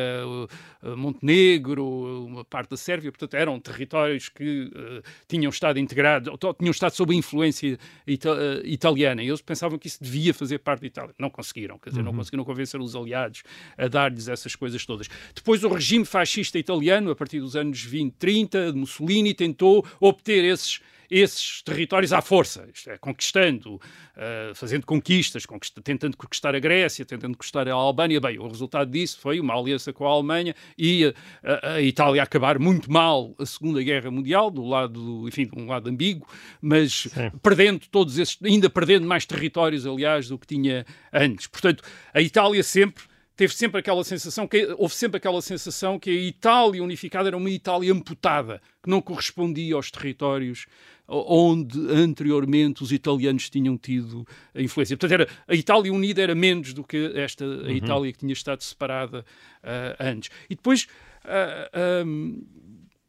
[0.96, 6.70] Montenegro, uma parte da Sérvia, portanto, eram territórios que eh, tinham estado integrados, ou tinham
[6.70, 10.86] estado sob a influência ita- italiana, e eles pensavam que isso devia fazer parte da
[10.86, 11.14] Itália.
[11.18, 13.42] Não conseguiram, quer dizer, não conseguiram convencer os aliados
[13.76, 15.08] a dar-lhes essas coisas todas.
[15.34, 20.44] Depois, o regime fascista italiano, a partir dos anos 20, 30, de Mussolini, tentou obter
[20.44, 27.04] esses esses territórios à força, é, conquistando, uh, fazendo conquistas, conquista, tentando conquistar a Grécia,
[27.04, 28.20] tentando conquistar a Albânia.
[28.20, 32.22] Bem, o resultado disso foi uma aliança com a Alemanha e a, a, a Itália
[32.22, 36.28] acabar muito mal a Segunda Guerra Mundial, do lado, enfim, de um lado ambíguo,
[36.62, 37.32] mas Sim.
[37.42, 41.48] perdendo todos esses, ainda perdendo mais territórios, aliás, do que tinha antes.
[41.48, 41.82] Portanto,
[42.14, 43.09] a Itália sempre
[43.40, 47.48] teve sempre aquela sensação que houve sempre aquela sensação que a Itália unificada era uma
[47.48, 50.66] Itália amputada, que não correspondia aos territórios
[51.08, 54.94] onde anteriormente os italianos tinham tido a influência.
[54.94, 58.62] Portanto, era, a Itália unida era menos do que esta a Itália que tinha estado
[58.62, 59.20] separada
[59.64, 60.28] uh, antes.
[60.50, 60.86] E depois
[61.24, 62.42] uh, um,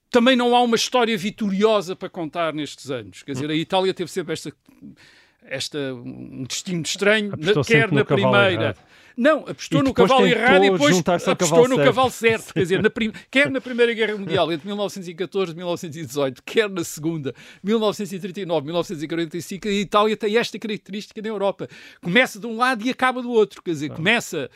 [0.09, 3.21] também não há uma história vitoriosa para contar nestes anos.
[3.21, 4.53] Quer dizer, a Itália teve sempre esta
[5.43, 8.63] esta um destino estranho, Apostou quer na primeira.
[8.63, 8.77] errado.
[9.15, 12.54] Não, apostou no cavalo errado e depois apostou no cavalo certo.
[12.54, 13.12] Quer dizer, na prim...
[13.30, 19.71] quer na Primeira Guerra Mundial, entre 1914 e 1918, quer na Segunda, 1939 1945, a
[19.71, 21.67] Itália tem esta característica na Europa.
[22.02, 23.62] Começa de um lado e acaba do outro.
[23.62, 24.50] Quer dizer, começa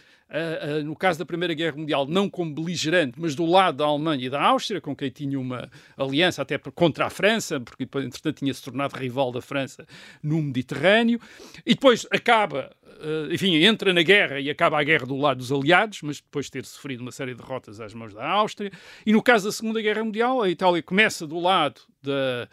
[0.83, 4.29] No caso da Primeira Guerra Mundial, não como beligerante, mas do lado da Alemanha e
[4.29, 8.63] da Áustria, com quem tinha uma aliança até contra a França, porque entretanto tinha se
[8.63, 9.85] tornado rival da França
[10.21, 11.19] no Mediterrâneo,
[11.65, 15.51] e depois acaba, uh, enfim, entra na guerra e acaba a guerra do lado dos
[15.51, 18.71] aliados, mas depois de ter sofrido uma série de derrotas às mãos da Áustria,
[19.05, 22.47] e no caso da Segunda Guerra Mundial, a Itália começa do lado da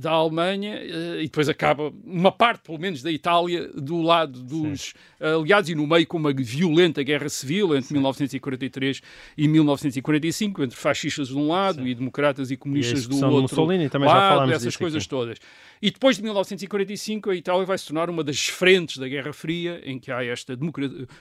[0.00, 0.80] da Alemanha
[1.20, 5.26] e depois acaba uma parte, pelo menos, da Itália do lado dos Sim.
[5.40, 7.94] aliados e no meio com uma violenta guerra civil entre Sim.
[7.94, 9.02] 1943
[9.36, 11.88] e 1945, entre fascistas de um lado Sim.
[11.88, 15.10] e democratas e comunistas e do outro Mussolini, também lado, já falámos essas coisas aqui.
[15.10, 15.38] todas.
[15.80, 19.80] E depois de 1945, a Itália vai se tornar uma das frentes da Guerra Fria,
[19.84, 20.56] em que há esta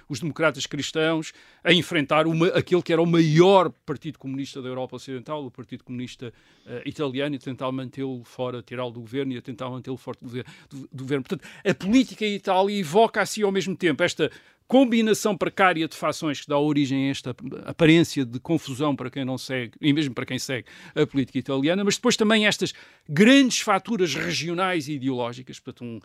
[0.08, 4.96] os democratas cristãos a enfrentar uma, aquele que era o maior partido comunista da Europa
[4.96, 6.34] Ocidental, o Partido Comunista
[6.66, 10.30] uh, Italiano, e tentar mantê-lo fora, tirá-lo do governo e a tentar mantê-lo fora do,
[10.30, 11.24] do, do governo.
[11.24, 14.32] Portanto, a política Itália evoca assim ao mesmo tempo esta
[14.68, 19.38] combinação precária de fações que dá origem a esta aparência de confusão para quem não
[19.38, 22.74] segue, e mesmo para quem segue a política italiana, mas depois também estas
[23.08, 26.00] grandes faturas regionais e ideológicas, portanto, um,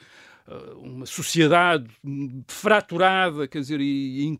[0.77, 1.87] uma sociedade
[2.47, 4.39] fraturada, quer dizer, e, em,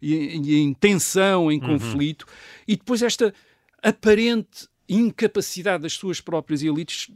[0.00, 2.26] e, em tensão, em conflito,
[2.66, 3.34] e depois esta
[3.82, 7.10] aparente incapacidade das suas próprias elites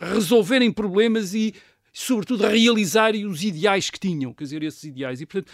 [0.00, 1.54] resolverem problemas e,
[1.94, 5.20] sobretudo, realizarem os ideais que tinham, quer dizer, esses ideais.
[5.20, 5.52] E, portanto,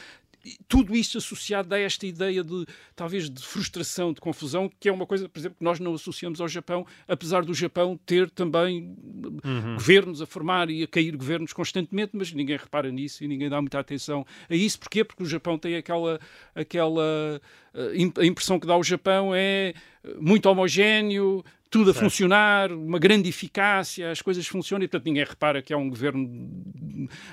[0.67, 2.65] tudo isto associado a esta ideia de,
[2.97, 6.41] talvez, de frustração, de confusão, que é uma coisa, por exemplo, que nós não associamos
[6.41, 8.97] ao Japão, apesar do Japão ter também
[9.45, 9.75] uhum.
[9.75, 13.61] governos a formar e a cair governos constantemente, mas ninguém repara nisso e ninguém dá
[13.61, 14.79] muita atenção a isso.
[14.79, 15.05] Porquê?
[15.05, 16.19] Porque o Japão tem aquela,
[16.55, 17.41] aquela
[18.19, 19.75] a impressão que dá o Japão é
[20.19, 22.05] muito homogéneo, tudo a certo.
[22.05, 26.29] funcionar, uma grande eficácia, as coisas funcionam e, portanto, ninguém repara que há um governo.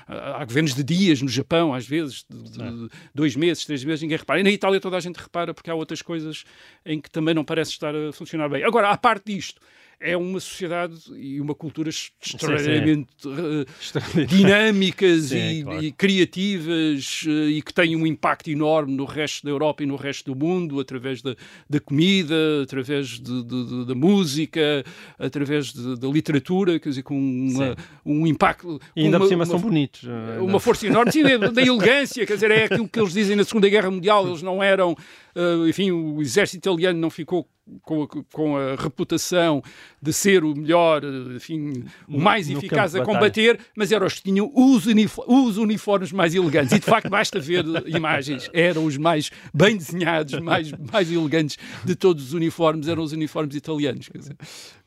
[0.06, 4.16] Há governos de dias no Japão, às vezes, de, de dois meses, três meses, ninguém
[4.16, 4.40] repara.
[4.40, 6.44] E na Itália toda a gente repara porque há outras coisas
[6.86, 8.64] em que também não parece estar a funcionar bem.
[8.64, 9.60] Agora, à parte disto,
[10.00, 14.26] é uma sociedade e uma cultura extraordinariamente sim, sim.
[14.26, 15.84] dinâmicas sim, e, claro.
[15.84, 19.96] e, criativas eh, e que têm um impacto enorme no resto da Europa e no
[19.96, 21.34] resto do mundo, através da,
[21.68, 24.84] da comida, através de, de, de, da música,
[25.18, 28.80] através da literatura, quer dizer, com uma, um impacto...
[28.94, 30.02] E ainda uma, por cima uma, são bonitos.
[30.40, 33.44] Uma força enorme, sim, da, da elegância, quer dizer, é aquilo que eles dizem na
[33.44, 34.96] Segunda Guerra Mundial, eles não eram...
[35.34, 37.48] Uh, enfim, o exército italiano não ficou
[37.82, 39.62] com, a, com a reputação
[40.00, 41.02] de ser o melhor,
[41.34, 44.86] enfim, o mais no eficaz a combater, mas eram os que tinham os,
[45.26, 46.72] os uniformes mais elegantes.
[46.72, 51.94] E de facto basta ver imagens, eram os mais bem desenhados, mais, mais elegantes de
[51.94, 54.08] todos os uniformes, eram os uniformes italianos.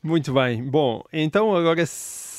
[0.02, 0.62] Muito bem.
[0.62, 1.84] Bom, então agora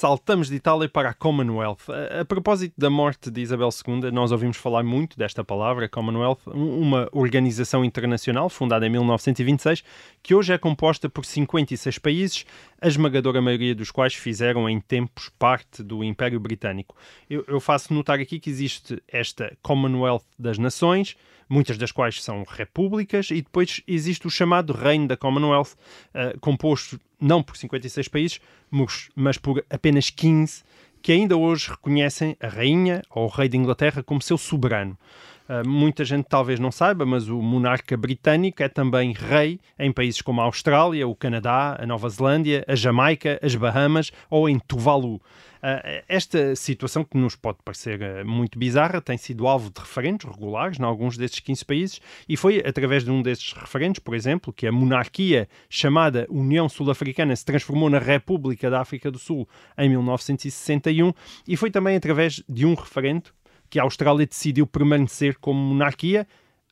[0.03, 1.87] saltamos de Itália para a Commonwealth.
[1.87, 6.41] A, a, propósito da morte de Isabel II, nós ouvimos falar muito desta palavra, Commonwealth,
[6.47, 9.81] uma organização internacional fundada em 1926,
[10.21, 12.45] que hoje é composta por 56 países,
[12.81, 16.97] a esmagadora maioria dos quais fizeram em tempos parte do Império Britânico.
[17.29, 21.15] Eu, eu faço notar aqui que existe esta Commonwealth das Nações,
[21.47, 25.75] muitas das quais são repúblicas, e depois existe o chamado Reino da Commonwealth,
[26.13, 28.41] uh, composto não por 56 países,
[29.15, 30.63] mas por apenas 15,
[31.01, 34.97] que ainda hoje reconhecem a Rainha ou o Rei de Inglaterra como seu soberano.
[35.53, 40.19] Uh, muita gente talvez não saiba, mas o monarca britânico é também rei em países
[40.19, 45.15] como a Austrália, o Canadá, a Nova Zelândia, a Jamaica, as Bahamas ou em Tuvalu.
[45.15, 50.25] Uh, esta situação, que nos pode parecer uh, muito bizarra, tem sido alvo de referendos
[50.25, 54.51] regulares em alguns desses 15 países e foi através de um desses referendos, por exemplo,
[54.51, 59.87] que a monarquia chamada União Sul-Africana se transformou na República da África do Sul em
[59.87, 61.13] 1961
[61.47, 63.31] e foi também através de um referendo
[63.73, 66.27] que a Austrália decidiu permanecer como monarquia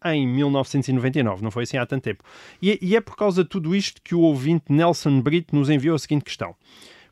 [0.06, 2.24] em 1999, não foi assim há tanto tempo.
[2.62, 5.96] E, e, é por causa de tudo isto que o ouvinte Nelson Brito nos enviou
[5.96, 6.56] a seguinte questão.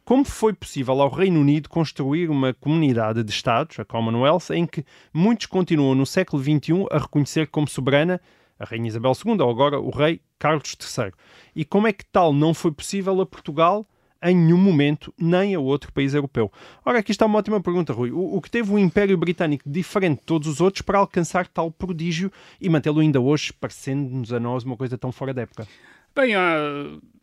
[0.06, 4.86] Como foi possível ao Reino Unido construir uma comunidade de Estados, a Commonwealth, em que
[5.12, 8.22] muitos continuam no século XXI a reconhecer como soberana
[8.60, 11.12] a Rainha Isabel II ou agora o Rei Carlos III?
[11.56, 13.88] E como é que tal não foi possível a Portugal
[14.24, 16.52] em nenhum momento, nem a outro país europeu?
[16.86, 18.12] Ora, aqui está uma ótima pergunta, Rui.
[18.12, 21.72] O, o que teve o Império Britânico diferente de todos os outros para alcançar tal
[21.72, 25.68] prodígio e mantê-lo ainda hoje, parecendo-nos a nós uma coisa tão fora da época?
[26.16, 26.56] Bem, há,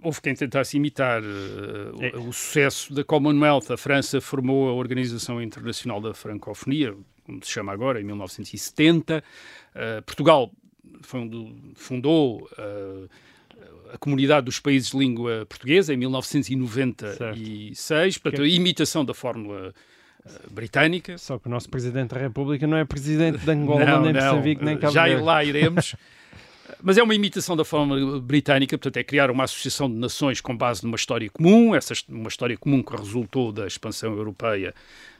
[0.02, 2.16] houve quem tentasse imitar uh, é.
[2.16, 3.70] o, o, sucesso da Commonwealth.
[3.70, 9.18] A França formou a Organização Internacional da Francofonia, como se chama agora, em 1970.
[9.18, 9.22] Uh,
[9.74, 10.50] eh, Portugal
[11.74, 13.08] fundou uh,
[13.92, 17.78] a Comunidade dos Países de Língua Portuguesa em 1996.
[17.78, 18.22] Certo.
[18.22, 19.72] Portanto, a imitação da fórmula
[20.50, 21.18] britânica.
[21.18, 24.20] Só que o nosso Presidente da República não é Presidente de Angola, não, nem não.
[24.20, 25.94] Moçambique, nem Cabo Já lá iremos.
[26.82, 30.56] Mas é uma imitação da forma britânica, portanto, é criar uma associação de nações com
[30.56, 34.74] base numa história comum, essa, uma história comum que resultou da expansão europeia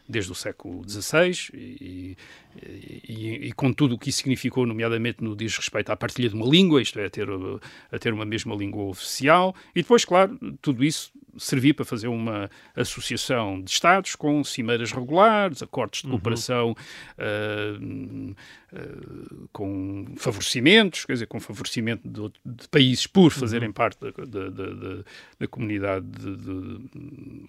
[0.09, 2.17] desde o século XVI e,
[3.09, 6.35] e, e, com tudo o que isso significou, nomeadamente no diz respeito à partilha de
[6.35, 7.29] uma língua, isto é, a ter,
[7.93, 12.51] a ter uma mesma língua oficial, e depois, claro, tudo isso servir para fazer uma
[12.75, 16.13] associação de Estados com cimeiras regulares, acordos de uhum.
[16.13, 16.77] cooperação
[17.19, 18.35] uhum.
[18.73, 23.75] uh, uh, com favorecimentos, quer dizer, com favorecimento de, de países por fazerem uhum.
[23.75, 25.05] parte da, da, da,
[25.39, 26.81] da comunidade de,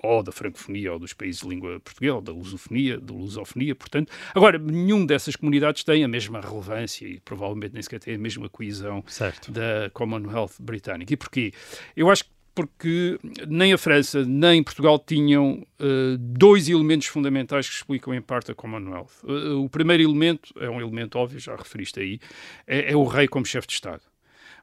[0.02, 4.12] ou da francofonia ou dos países de língua portuguesa, da lusofonia, da lusofonia, portanto.
[4.34, 8.50] Agora, nenhum dessas comunidades tem a mesma relevância e provavelmente nem sequer tem a mesma
[8.50, 9.52] coesão certo.
[9.52, 11.14] da Commonwealth britânica.
[11.14, 11.54] E porquê?
[11.96, 17.76] Eu acho que porque nem a França nem Portugal tinham uh, dois elementos fundamentais que
[17.76, 19.12] explicam em parte a Commonwealth.
[19.24, 22.20] Uh, o primeiro elemento, é um elemento óbvio, já referiste aí,
[22.66, 24.02] é, é o rei como chefe de Estado.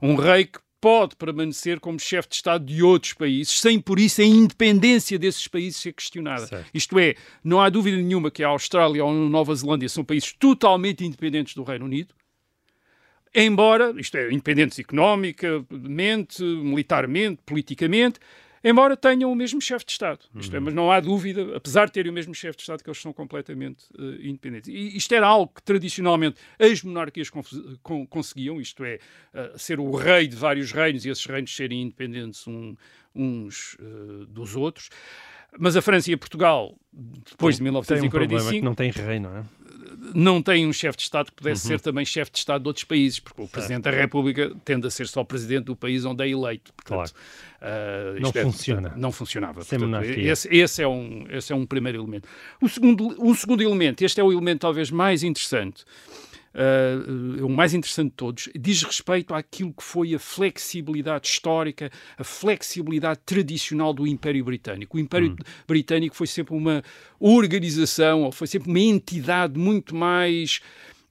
[0.03, 4.21] Um rei que pode permanecer como chefe de Estado de outros países, sem por isso
[4.21, 6.49] a independência desses países ser questionada.
[6.49, 6.69] Certo.
[6.75, 10.33] Isto é, não há dúvida nenhuma que a Austrália ou a Nova Zelândia são países
[10.33, 12.13] totalmente independentes do Reino Unido,
[13.35, 18.21] embora, isto é, independentes economicamente, militarmente, politicamente,
[18.65, 20.21] embora tenham o mesmo chefe de Estado.
[20.35, 20.65] Isto é, uhum.
[20.65, 23.13] mas não há dúvida, apesar de terem o mesmo chefe de Estado, que eles são
[23.13, 24.69] completamente uh, independentes.
[24.69, 28.99] E isto era algo que tradicionalmente as monarquias con conseguiam, isto é,
[29.35, 32.75] uh, ser o rei de vários reinos e esses reinos serem independentes um,
[33.15, 34.89] uns uh, dos outros.
[35.59, 36.75] Mas a França e a Portugal,
[37.31, 38.51] depois tem, de 1945...
[38.51, 39.45] Tem um não tem rei, não é?
[40.13, 41.69] não tem um chefe de Estado que pudesse uhum.
[41.69, 43.53] ser também chefe de Estado de outros países, porque o certo.
[43.53, 46.73] Presidente da República tende a ser só Presidente do país onde é eleito.
[46.75, 47.13] Portanto,
[47.61, 48.17] claro.
[48.17, 48.93] Uh, não é, funciona.
[48.97, 49.65] Não funcionava.
[49.65, 52.29] Portanto, esse, esse, é um, esse é um primeiro elemento.
[52.61, 55.85] O segundo, um segundo elemento, este é o elemento talvez mais interessante,
[56.55, 62.25] uh, o mais interessante de todos, diz respeito àquilo que foi a flexibilidade histórica, a
[62.25, 64.97] flexibilidade tradicional do Império Britânico.
[64.97, 65.37] O Império hum.
[65.67, 66.83] Britânico foi sempre uma
[67.19, 70.61] organização, ou foi sempre uma entidade muito mais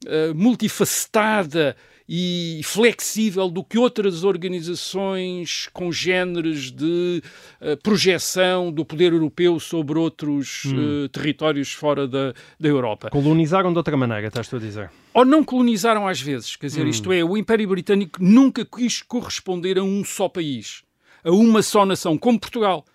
[0.06, 1.75] uh, multifacetada
[2.07, 7.21] e flexível do que outras organizações congêneres de
[7.61, 11.05] uh, projeção do poder europeu sobre outros hum.
[11.05, 13.09] uh, territórios fora da, da Europa.
[13.09, 14.91] Colonizaram de outra maneira, estás tu a dizer?
[15.13, 16.89] Ou não colonizaram às vezes, quer dizer, hum.
[16.89, 20.83] isto é, o Império Britânico nunca quis corresponder a um só país,
[21.23, 22.85] a uma só nação, como Portugal.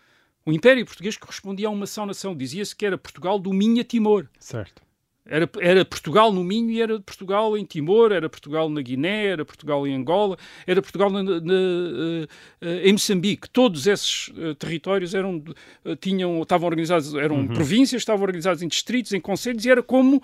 [0.45, 3.85] O Império Português correspondia a uma só nação, dizia-se que era Portugal do Minho a
[3.85, 4.27] Timor.
[4.39, 4.88] Certo.
[5.29, 9.45] Era, era Portugal no Minho e era Portugal em Timor, era Portugal na Guiné, era
[9.45, 12.27] Portugal em Angola, era Portugal na, na, na,
[12.63, 13.51] eh, em Moçambique.
[13.51, 15.45] Todos esses uh, territórios eram,
[16.01, 17.49] tinham, estavam organizados, eram uhum.
[17.49, 20.23] províncias, estavam organizados em distritos, em conselhos e era como,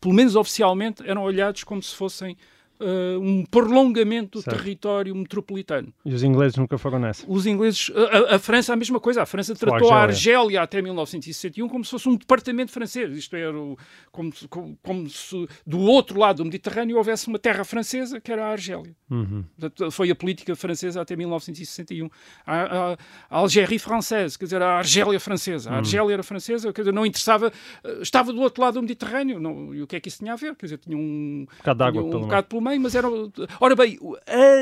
[0.00, 2.34] pelo menos oficialmente, eram olhados como se fossem
[2.82, 4.56] uh, um prolongamento do certo.
[4.56, 5.92] território metropolitano.
[6.04, 7.24] E os ingleses nunca foram nessa?
[7.28, 10.38] Os ingleses, a, a França a mesma coisa, a França tratou a Argélia.
[10.38, 13.76] a Argélia até 1961 como se fosse um departamento francês, isto era o,
[14.10, 18.46] como, como, como, se do outro lado do Mediterrâneo houvesse uma terra francesa que era
[18.46, 18.94] a Argélia.
[19.10, 19.44] Uhum.
[19.90, 22.08] Foi a política francesa até 1961.
[22.46, 25.70] A, a, a Algérie francesa, quer dizer, a Argélia francesa.
[25.70, 25.78] A uhum.
[25.78, 27.52] Argélia era francesa, quer dizer, não interessava,
[27.84, 30.32] eh, estava do outro lado do Mediterrâneo, não, e o que é que isso tinha
[30.32, 30.54] a ver?
[30.56, 31.00] Quer dizer, tinha um,
[31.42, 33.32] um bocado de água um pelo, bocado pelo meio mas eram.
[33.60, 33.98] Ora bem,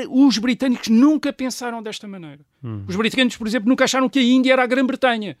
[0.09, 2.39] os britânicos nunca pensaram desta maneira.
[2.63, 2.83] Hum.
[2.87, 5.37] Os britânicos, por exemplo, nunca acharam que a Índia era a Grã-Bretanha.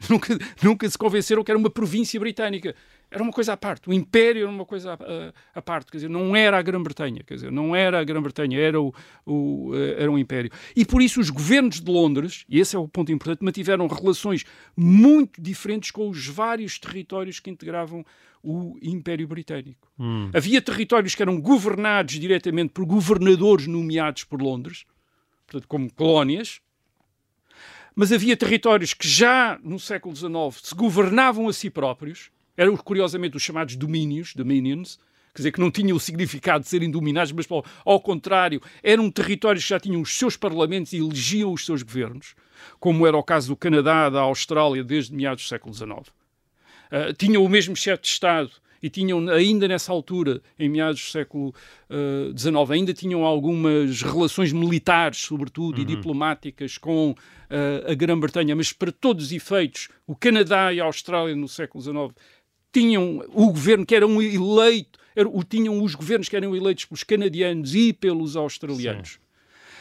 [0.08, 2.74] Nunca, nunca se convenceram que era uma província britânica.
[3.10, 3.88] Era uma coisa à parte.
[3.88, 5.90] O Império era uma coisa à, à parte.
[5.90, 7.22] Quer dizer, não era a Grã-Bretanha.
[7.22, 8.94] Quer dizer, não era a Grã-Bretanha, era o,
[9.26, 10.50] o, eh, era um Império.
[10.74, 14.44] E por isso os governos de Londres, e esse é o ponto importante, mantiveram relações
[14.74, 18.04] muito diferentes com os vários territórios que integravam
[18.42, 19.90] o Império Britânico.
[19.98, 20.30] Hum.
[20.34, 24.84] Havia territórios que eram governados diretamente por governadores nomeados por Londres,
[25.46, 26.60] portanto, como colónias,
[27.94, 30.32] mas havia territórios que já no século XIX
[30.62, 34.98] se governavam a si próprios, eram curiosamente os chamados domínios, dominions,
[35.34, 37.46] quer dizer, que não tinham o significado de serem dominados, mas
[37.84, 42.34] ao contrário, eram territórios que já tinham os seus parlamentos e elegiam os seus governos,
[42.78, 46.19] como era o caso do Canadá, da Austrália, desde meados do século XIX.
[46.90, 48.50] Uh, tinham o mesmo chefe de Estado
[48.82, 51.54] e tinham, ainda nessa altura, em meados do século
[52.36, 55.82] XIX, uh, ainda tinham algumas relações militares, sobretudo, uhum.
[55.82, 60.84] e diplomáticas com uh, a Grã-Bretanha, mas para todos os efeitos, o Canadá e a
[60.84, 62.14] Austrália no século XIX
[62.72, 67.02] tinham o governo que era um eleito, era, tinham os governos que eram eleitos pelos
[67.02, 69.12] canadianos e pelos australianos.
[69.12, 69.18] Sim.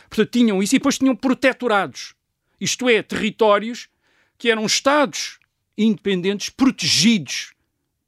[0.10, 2.16] Portanto, tinham isso e depois tinham protetorados,
[2.60, 3.88] isto é, territórios
[4.38, 5.39] que eram estados
[5.80, 7.54] independentes protegidos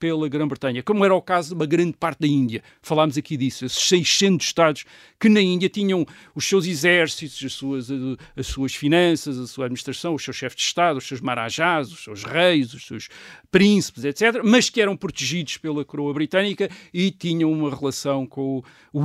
[0.01, 2.63] pela Grã-Bretanha, como era o caso de uma grande parte da Índia.
[2.81, 4.83] Falámos aqui disso, esses 600 Estados
[5.19, 7.87] que na Índia tinham os seus exércitos, as suas,
[8.35, 12.03] as suas finanças, a sua administração, os seus chefes de Estado, os seus marajás, os
[12.03, 13.09] seus reis, os seus
[13.51, 19.03] príncipes, etc., mas que eram protegidos pela coroa britânica e tinham uma relação com o,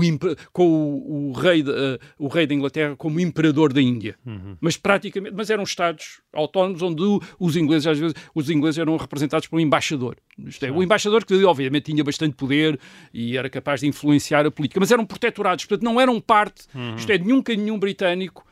[0.50, 4.16] com o, o rei, de, uh, o rei da Inglaterra como imperador da Índia.
[4.24, 4.56] Uhum.
[4.58, 7.02] Mas praticamente, mas eram Estados autónomos onde
[7.38, 10.16] os ingleses, às vezes, os ingleses eram representados por um embaixador.
[10.38, 12.78] Isto é, o embaixador que obviamente tinha bastante poder
[13.12, 16.96] e era capaz de influenciar a política, mas eram protetorados, portanto não eram parte, uhum.
[16.96, 18.46] isto é, nunca nenhum britânico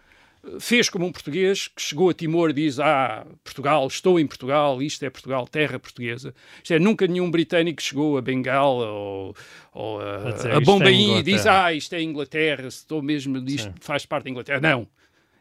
[0.44, 4.26] eh, fez como um português que chegou a Timor e diz ah, Portugal, estou em
[4.26, 6.34] Portugal, isto é Portugal, terra portuguesa.
[6.62, 9.36] Isto é, nunca nenhum britânico chegou a Bengala ou,
[9.72, 13.74] ou a, a, Bombaim e diz ah, isto é Inglaterra, estou mesmo, isto Sim.
[13.80, 14.60] faz parte da Inglaterra.
[14.60, 14.86] Não.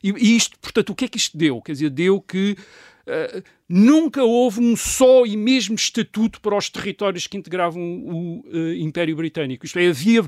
[0.04, 1.62] E, e isto, portanto, o que é que isto deu?
[1.62, 2.58] Quer dizer, deu que
[3.06, 8.74] Uh, nunca houve um só e mesmo estatuto para os territórios que integravam o uh,
[8.76, 9.66] Império Britânico.
[9.66, 10.24] Isto é, havia,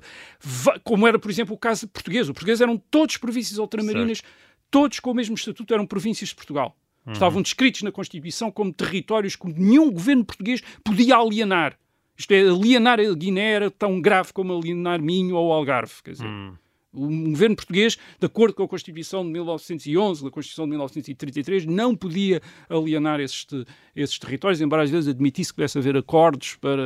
[0.83, 2.27] como era, por exemplo, o caso português.
[2.27, 4.33] Os portugueses eram todos províncias ultramarinas, certo.
[4.69, 6.75] todos com o mesmo estatuto, eram províncias de Portugal.
[7.05, 7.13] Uhum.
[7.13, 11.77] Estavam descritos na Constituição como territórios que nenhum governo português podia alienar.
[12.17, 15.93] Isto é, alienar a Guiné era tão grave como alienar Minho ou Algarve.
[16.03, 16.25] Quer dizer.
[16.25, 16.55] Uhum.
[16.95, 21.95] O governo português, de acordo com a Constituição de 1911, da Constituição de 1933, não
[21.95, 23.45] podia alienar esses,
[23.95, 26.81] esses territórios, embora às vezes admitisse que pudesse haver acordos para,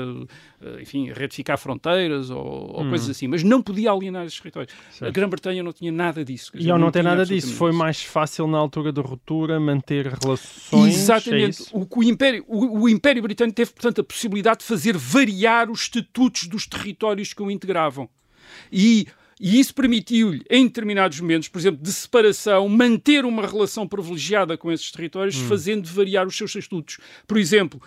[0.62, 2.90] eh, enfim, retificar fronteiras ou, ou hum.
[2.90, 4.74] coisas assim, mas não podia alienar esses territórios.
[4.92, 5.10] Certo.
[5.10, 6.52] A Grã-Bretanha não tinha nada disso.
[6.56, 10.08] E ao não, não ter nada disso, foi mais fácil na altura da ruptura manter
[10.08, 10.96] relações?
[10.96, 11.64] Exatamente.
[11.64, 15.70] É o, o, Império, o, o Império Britânico teve, portanto, a possibilidade de fazer variar
[15.70, 18.10] os estatutos dos territórios que o integravam.
[18.72, 19.08] E
[19.40, 24.72] e isso permitiu-lhe, em determinados momentos, por exemplo, de separação, manter uma relação privilegiada com
[24.72, 25.48] esses territórios, hum.
[25.48, 26.98] fazendo variar os seus estatutos.
[27.26, 27.82] Por exemplo,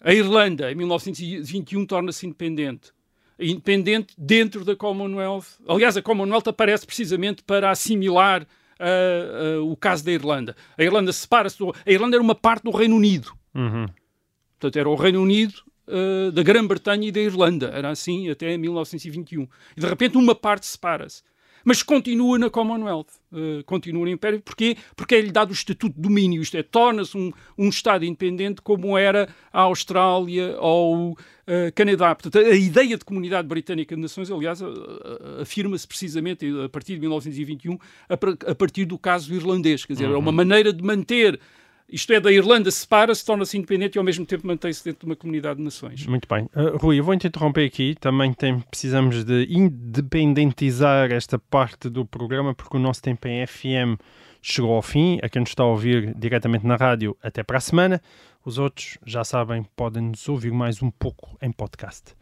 [0.00, 2.96] a Irlanda, em 1921, torna-se independente
[3.38, 5.44] independente dentro da Commonwealth.
[5.68, 10.56] Aliás, a Commonwealth aparece precisamente para assimilar uh, uh, o caso da Irlanda.
[10.76, 11.58] A Irlanda separa-se.
[11.58, 11.74] Do...
[11.84, 13.32] A Irlanda era uma parte do Reino Unido.
[13.54, 13.86] Uhum.
[14.58, 15.54] Portanto, era o Reino Unido
[15.88, 17.70] uh, da Grã-Bretanha e da Irlanda.
[17.72, 19.48] Era assim até 1921.
[19.76, 21.22] E de repente uma parte separa-se
[21.66, 24.40] mas continua na Commonwealth, uh, continua no Império.
[24.40, 24.76] Porquê?
[24.94, 28.96] Porque é-lhe dado o estatuto de domínio, isto é, torna-se um, um Estado independente como
[28.96, 31.16] era a Austrália ou uh,
[31.74, 32.14] Canadá.
[32.14, 34.60] Portanto, a ideia de Comunidade Britânica de Nações, aliás,
[35.42, 37.76] afirma-se precisamente a partir de 1921,
[38.08, 38.14] a,
[38.52, 39.84] a, partir do caso irlandês.
[39.84, 40.14] Quer dizer, uhum.
[40.14, 41.40] é uma maneira de manter
[41.88, 45.16] isto é, da Irlanda separa-se, torna-se independente e ao mesmo tempo mantém-se dentro de uma
[45.16, 46.06] comunidade de nações.
[46.06, 46.44] Muito bem.
[46.54, 47.94] Uh, Rui, eu vou-te interromper aqui.
[48.00, 54.00] Também tem, precisamos de independentizar esta parte do programa porque o nosso tempo em FM
[54.42, 55.18] chegou ao fim.
[55.22, 58.00] A quem nos está a ouvir diretamente na rádio, até para a semana.
[58.44, 62.14] Os outros, já sabem, podem nos ouvir mais um pouco em podcast.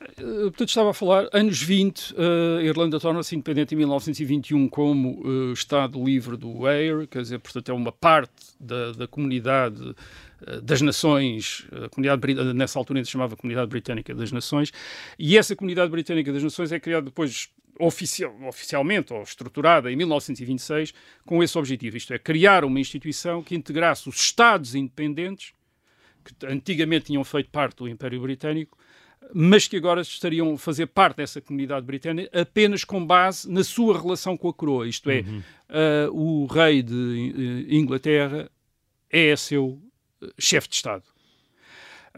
[0.00, 5.20] Eh, portanto, estava a falar, anos 20, eh, a Irlanda torna-se independente em 1921 como
[5.26, 10.60] uh, Estado livre do Eire, quer dizer, portanto, é uma parte da, da comunidade uh,
[10.62, 14.72] das nações, a comunidade, nessa altura se chamava Comunidade Britânica das Nações,
[15.18, 17.48] e essa Comunidade Britânica das Nações é criada depois
[17.80, 20.94] oficial, oficialmente ou estruturada em 1926
[21.24, 25.52] com esse objetivo, isto é, criar uma instituição que integrasse os Estados independentes,
[26.24, 28.78] que antigamente tinham feito parte do Império Britânico,
[29.34, 34.00] mas que agora estariam a fazer parte dessa comunidade britânica apenas com base na sua
[34.00, 34.88] relação com a coroa.
[34.88, 35.42] Isto é, uhum.
[36.10, 38.50] uh, o rei de uh, Inglaterra
[39.10, 39.80] é seu uh,
[40.38, 41.04] chefe de Estado.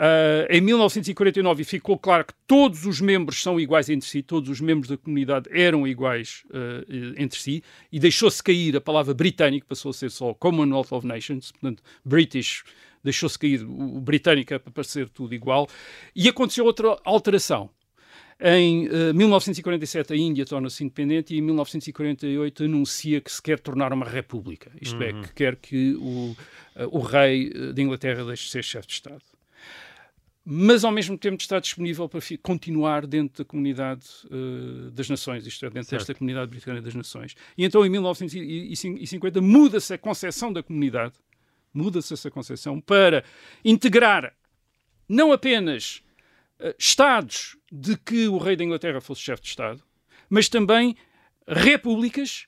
[0.00, 4.58] Uh, em 1949 ficou claro que todos os membros são iguais entre si, todos os
[4.58, 9.90] membros da comunidade eram iguais uh, entre si, e deixou-se cair a palavra britânico, passou
[9.90, 12.62] a ser só Commonwealth of Nations, portanto, British
[13.02, 15.68] deixou-se cair o britânico para parecer tudo igual.
[16.14, 17.70] E aconteceu outra alteração.
[18.42, 23.60] Em uh, eh, 1947 a Índia torna-se independente e em 1948 anuncia que se quer
[23.60, 24.70] tornar uma república.
[24.80, 25.20] Isto é, uhum.
[25.20, 26.36] é, que quer que o, uh,
[26.90, 29.22] o rei eh, de Inglaterra deixe de ser chefe de Estado.
[30.42, 35.66] Mas ao mesmo tempo está disponível para continuar dentro da comunidade uh, das nações, isto
[35.66, 36.00] é, dentro certo.
[36.00, 37.36] desta comunidade britânica das nações.
[37.58, 41.12] E então em 1950 muda-se a concepção da comunidade
[41.72, 43.24] muda-se essa concepção para
[43.64, 44.34] integrar
[45.08, 46.02] não apenas
[46.60, 49.82] uh, Estados de que o rei da Inglaterra fosse chefe de Estado,
[50.28, 50.96] mas também
[51.46, 52.46] repúblicas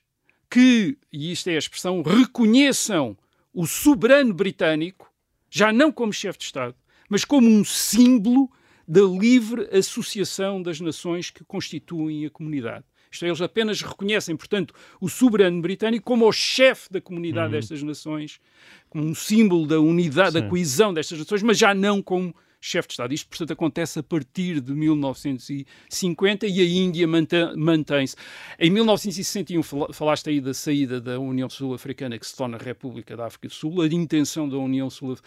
[0.49, 3.17] que, e isto é a expressão, reconheçam
[3.53, 5.11] o soberano britânico,
[5.49, 6.75] já não como chefe de Estado,
[7.09, 8.49] mas como um símbolo
[8.87, 12.85] da livre associação das nações que constituem a comunidade.
[13.13, 17.59] Isto é, eles apenas reconhecem, portanto, o soberano britânico como o chefe da comunidade uhum.
[17.59, 18.41] destas nações,
[18.89, 20.41] como um símbolo da unidade, Sim.
[20.41, 23.13] da coesão destas nações, mas já não como chefe de Estado.
[23.13, 28.15] Isto, portanto, acontece a partir de 1950 e a Índia mantém-se.
[28.57, 29.61] Em 1961,
[29.91, 33.81] falaste aí da saída da União Sul-Africana, que se torna República da África do Sul.
[33.81, 35.17] A intenção da União, Sul,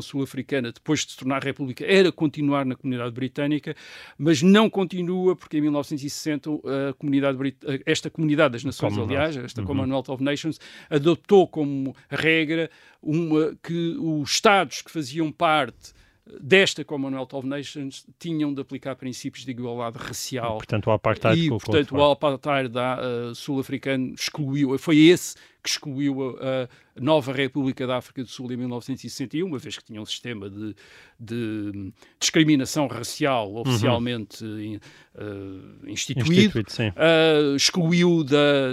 [0.00, 3.76] Sul-Africana, depois de se tornar República, era continuar na comunidade britânica,
[4.16, 6.50] mas não continua, porque em 1960
[6.90, 7.38] a comunidade,
[7.84, 9.66] esta comunidade das nações, aliás, esta uhum.
[9.66, 10.58] Commonwealth of Nations,
[10.88, 12.70] adotou como regra
[13.02, 15.92] uma, que os Estados que faziam parte
[16.40, 20.54] desta Commonwealth of Nations tinham de aplicar princípios de igualdade racial.
[20.54, 26.36] E, portanto, o apartheid e, portanto, o apartheid uh, sul-africano excluiu, foi esse que excluiu
[26.40, 30.04] a, a, nova República da África do Sul em 1961, uma vez que tinha um
[30.04, 30.74] sistema de,
[31.20, 33.60] de discriminação racial uhum.
[33.60, 34.78] oficialmente uhum.
[35.14, 38.72] uh, instituído, instituído uh, excluiu da,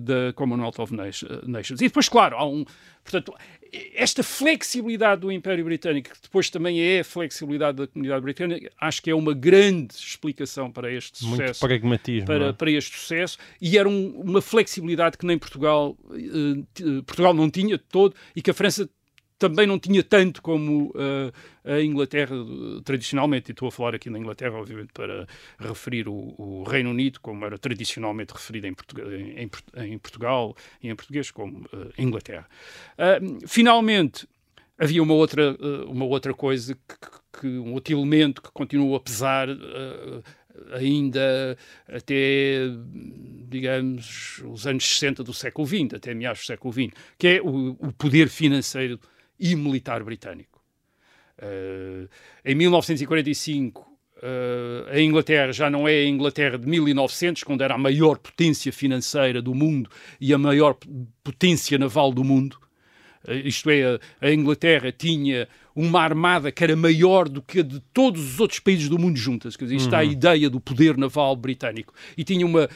[0.00, 1.80] da Commonwealth of Nations.
[1.80, 2.64] E depois, claro, há um,
[3.04, 3.34] portanto,
[3.94, 9.02] esta flexibilidade do Império Britânico, que depois também é a flexibilidade da comunidade britânica, acho
[9.02, 11.38] que é uma grande explicação para este sucesso.
[11.38, 12.26] Muito pragmatismo.
[12.26, 12.52] Para, é?
[12.52, 13.38] para este sucesso.
[13.60, 18.42] E era um, uma flexibilidade que nem Portugal, uh, Portugal não tinha de todo e
[18.42, 18.88] que a França
[19.40, 21.32] também não tinha tanto como uh,
[21.64, 22.36] a Inglaterra
[22.84, 25.26] tradicionalmente, e estou a falar aqui na Inglaterra, obviamente, para
[25.58, 30.90] referir o, o Reino Unido, como era tradicionalmente referido em, Portugal, em, em Portugal e
[30.90, 32.46] em português, como uh, Inglaterra.
[32.98, 34.28] Uh, finalmente,
[34.78, 39.48] havia uma outra, uma outra coisa, que, que, um outro elemento que continuou a pesar
[40.72, 41.56] ainda
[41.88, 42.68] até,
[43.48, 47.70] digamos, os anos 60 do século XX, até meados do século XX, que é o,
[47.78, 49.00] o poder financeiro
[49.40, 50.60] e militar britânico.
[51.42, 52.06] Uh,
[52.44, 57.78] em 1945, uh, a Inglaterra já não é a Inglaterra de 1900, quando era a
[57.78, 60.76] maior potência financeira do mundo e a maior
[61.24, 62.58] potência naval do mundo.
[63.26, 65.48] Uh, isto é, a Inglaterra tinha
[65.80, 69.16] uma armada que era maior do que a de todos os outros países do mundo
[69.16, 69.56] juntas.
[69.56, 69.98] Quer dizer, isto uhum.
[69.98, 71.94] a ideia do poder naval britânico.
[72.16, 72.68] E tinha uma.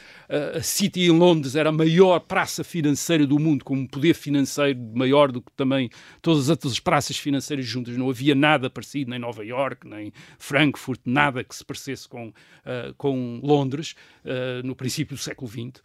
[0.55, 4.79] A City em Londres era a maior praça financeira do mundo, com um poder financeiro
[4.93, 5.89] maior do que também
[6.21, 7.95] todas as outras praças financeiras juntas.
[7.95, 12.93] Não havia nada parecido, nem Nova York, nem Frankfurt, nada que se parecesse com, uh,
[12.97, 15.81] com Londres, uh, no princípio do século XX.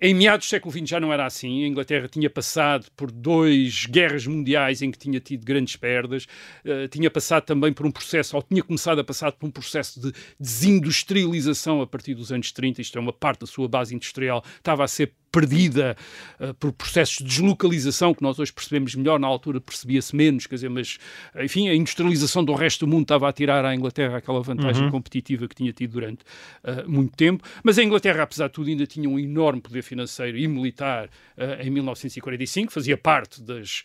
[0.00, 1.64] Em meados do século XX já não era assim.
[1.64, 6.24] A Inglaterra tinha passado por dois guerras mundiais em que tinha tido grandes perdas,
[6.64, 10.00] uh, tinha passado também por um processo, ou tinha começado a passar por um processo
[10.00, 12.80] de desindustrialização a partir dos anos 30.
[12.80, 15.96] Isto é uma parte da sua base industrial, estava a ser perdida
[16.40, 20.56] uh, por processos de deslocalização que nós hoje percebemos melhor, na altura percebia-se menos, quer
[20.56, 20.98] dizer, mas
[21.36, 24.90] enfim, a industrialização do resto do mundo estava a tirar à Inglaterra aquela vantagem uhum.
[24.90, 26.22] competitiva que tinha tido durante
[26.64, 30.38] uh, muito tempo, mas a Inglaterra, apesar de tudo, ainda tinha um enorme poder financeiro
[30.38, 31.06] e militar
[31.36, 33.82] uh, em 1945, fazia parte das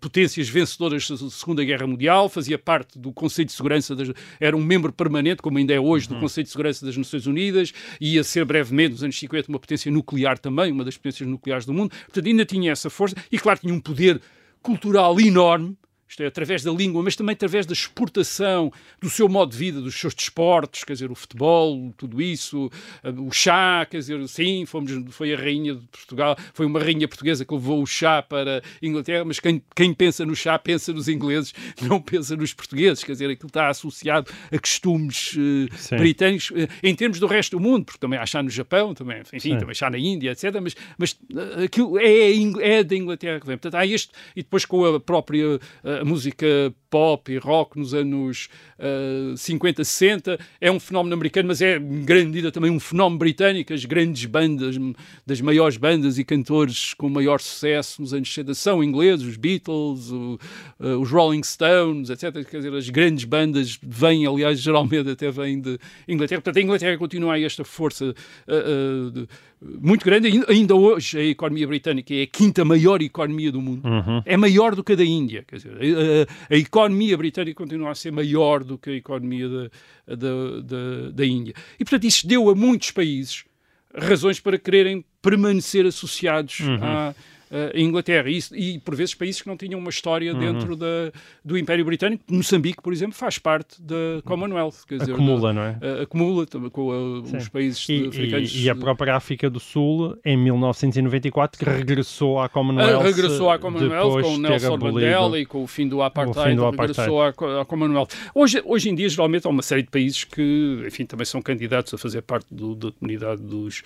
[0.00, 4.62] potências vencedoras da Segunda Guerra Mundial, fazia parte do Conselho de Segurança, das, era um
[4.62, 6.20] membro permanente, como ainda é hoje, do uhum.
[6.20, 10.38] Conselho de Segurança das Nações Unidas, ia ser brevemente, nos anos 50, uma potência nuclear
[10.38, 13.72] também, uma das potências nucleares do mundo, portanto ainda tinha essa força e, claro, tinha
[13.72, 14.20] um poder
[14.62, 15.76] cultural enorme
[16.10, 19.80] isto é, através da língua, mas também através da exportação do seu modo de vida,
[19.80, 22.68] dos seus desportos, quer dizer, o futebol, tudo isso,
[23.04, 27.06] eh, o chá, quer dizer, sim, fomos, foi a rainha de Portugal, foi uma rainha
[27.06, 30.92] portuguesa que levou o chá para a Inglaterra, mas quem, quem pensa no chá pensa
[30.92, 36.50] nos ingleses, não pensa nos portugueses, quer dizer, aquilo está associado a costumes uh, britânicos,
[36.50, 39.38] uh, em termos do resto do mundo, porque também há chá no Japão, também, enfim,
[39.38, 39.58] sim.
[39.58, 43.56] também chá na Índia, etc., mas, mas uh, aquilo é, é da Inglaterra que vem.
[43.56, 45.60] Portanto, há este, e depois com a própria
[46.00, 46.46] a música
[46.88, 48.48] pop e rock nos anos
[48.78, 53.18] uh, 50, 60 é um fenómeno americano, mas é em grande medida também um fenómeno
[53.18, 53.72] britânico.
[53.72, 54.76] As grandes bandas,
[55.26, 60.10] das maiores bandas e cantores com maior sucesso nos anos 60 são ingleses, os Beatles,
[60.10, 60.38] o,
[60.80, 62.44] uh, os Rolling Stones, etc.
[62.48, 65.78] Quer dizer, as grandes bandas vêm, aliás, geralmente até vêm de
[66.08, 66.40] Inglaterra.
[66.40, 68.14] Portanto, a Inglaterra continua a esta força
[68.48, 69.28] uh, de,
[69.62, 70.42] muito grande.
[70.48, 73.86] Ainda hoje a economia britânica é a quinta maior economia do mundo.
[73.86, 74.22] Uhum.
[74.24, 75.44] É maior do que a da Índia.
[75.46, 80.16] Quer dizer, a, a, economia britânica continua a ser maior do que a economia da,
[80.16, 81.54] da, da, da Índia.
[81.78, 83.44] E, portanto, isso deu a muitos países
[83.94, 86.78] razões para quererem permanecer associados uhum.
[86.80, 87.14] à
[87.50, 88.28] uh, Inglaterra.
[88.28, 90.38] E, e, por vezes, países que não tinham uma história uhum.
[90.38, 91.12] dentro da,
[91.44, 92.24] do Império Britânico.
[92.30, 94.86] Moçambique, por exemplo, faz parte da Commonwealth.
[94.86, 95.78] Quer dizer, acumula, da, não é?
[95.82, 98.54] Uh, acumula com uh, os países e, africanos.
[98.54, 103.02] E, e, a própria África do Sul, em 1994, que regressou à Commonwealth.
[103.02, 106.50] regressou à Commonwealth com o Nelson Mandela e com o fim do apartheid.
[106.50, 106.98] Fim do apartheid.
[106.98, 108.08] regressou à, à Commonwealth.
[108.34, 111.92] Hoje, hoje em dia, geralmente, há uma série de países que, enfim, também são candidatos
[111.94, 113.82] a fazer parte do, da comunidade dos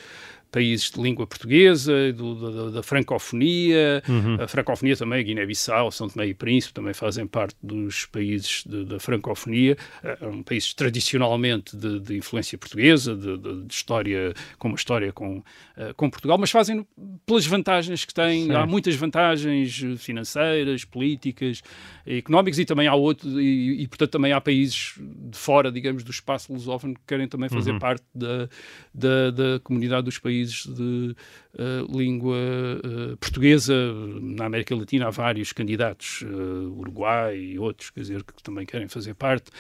[0.55, 4.37] países de língua portuguesa, do, da, da, francofonia, uhum.
[4.41, 9.01] a francofonia também, Guiné-Bissau, São Tomé e Príncipe também fazem parte dos países de, da
[9.01, 15.13] francofonia, uh, um país tradicionalmente de, de influência portuguesa, de, de, história, com uma história
[15.13, 16.87] com, uh, com Portugal, mas fazem
[17.27, 18.53] pelas vantagens que têm, Sim.
[18.53, 21.63] há muitas vantagens financeiras, políticas,
[22.07, 26.13] económicas e também há outros, e, e, portanto também há países de fora, digamos, do
[26.13, 27.81] espaço lusófono que querem também fazer uhum.
[27.81, 28.49] parte da,
[28.95, 31.17] da, da comunidade dos países países de
[31.55, 33.75] uh, língua uh, portuguesa.
[34.21, 38.89] Na América Latina há vários candidatos, uh, Uruguai e outros, quer dizer, que também querem
[38.89, 39.51] fazer parte,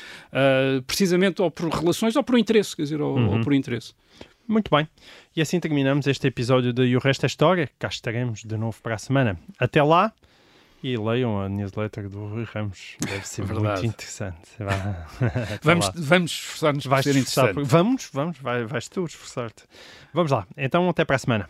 [0.86, 3.38] precisamente ou por relações ou por interesse, quer dizer, ou, uhum.
[3.38, 3.94] ou por interesse.
[4.46, 4.86] Muito bem.
[5.34, 7.70] E assim terminamos este episódio de E o Resto é História.
[7.78, 9.38] Cá estaremos de novo para a semana.
[9.58, 10.12] Até lá
[10.84, 12.96] e leiam a newsletter do Rui Ramos.
[13.00, 14.50] Deve ser muito interessante.
[15.62, 17.62] vamos, vamos esforçar-nos para ser interessante.
[17.62, 19.64] Vamos, vamos, vai, vais tu esforçar-te.
[20.12, 20.46] Vamos lá.
[20.58, 21.48] Então, até para a semana.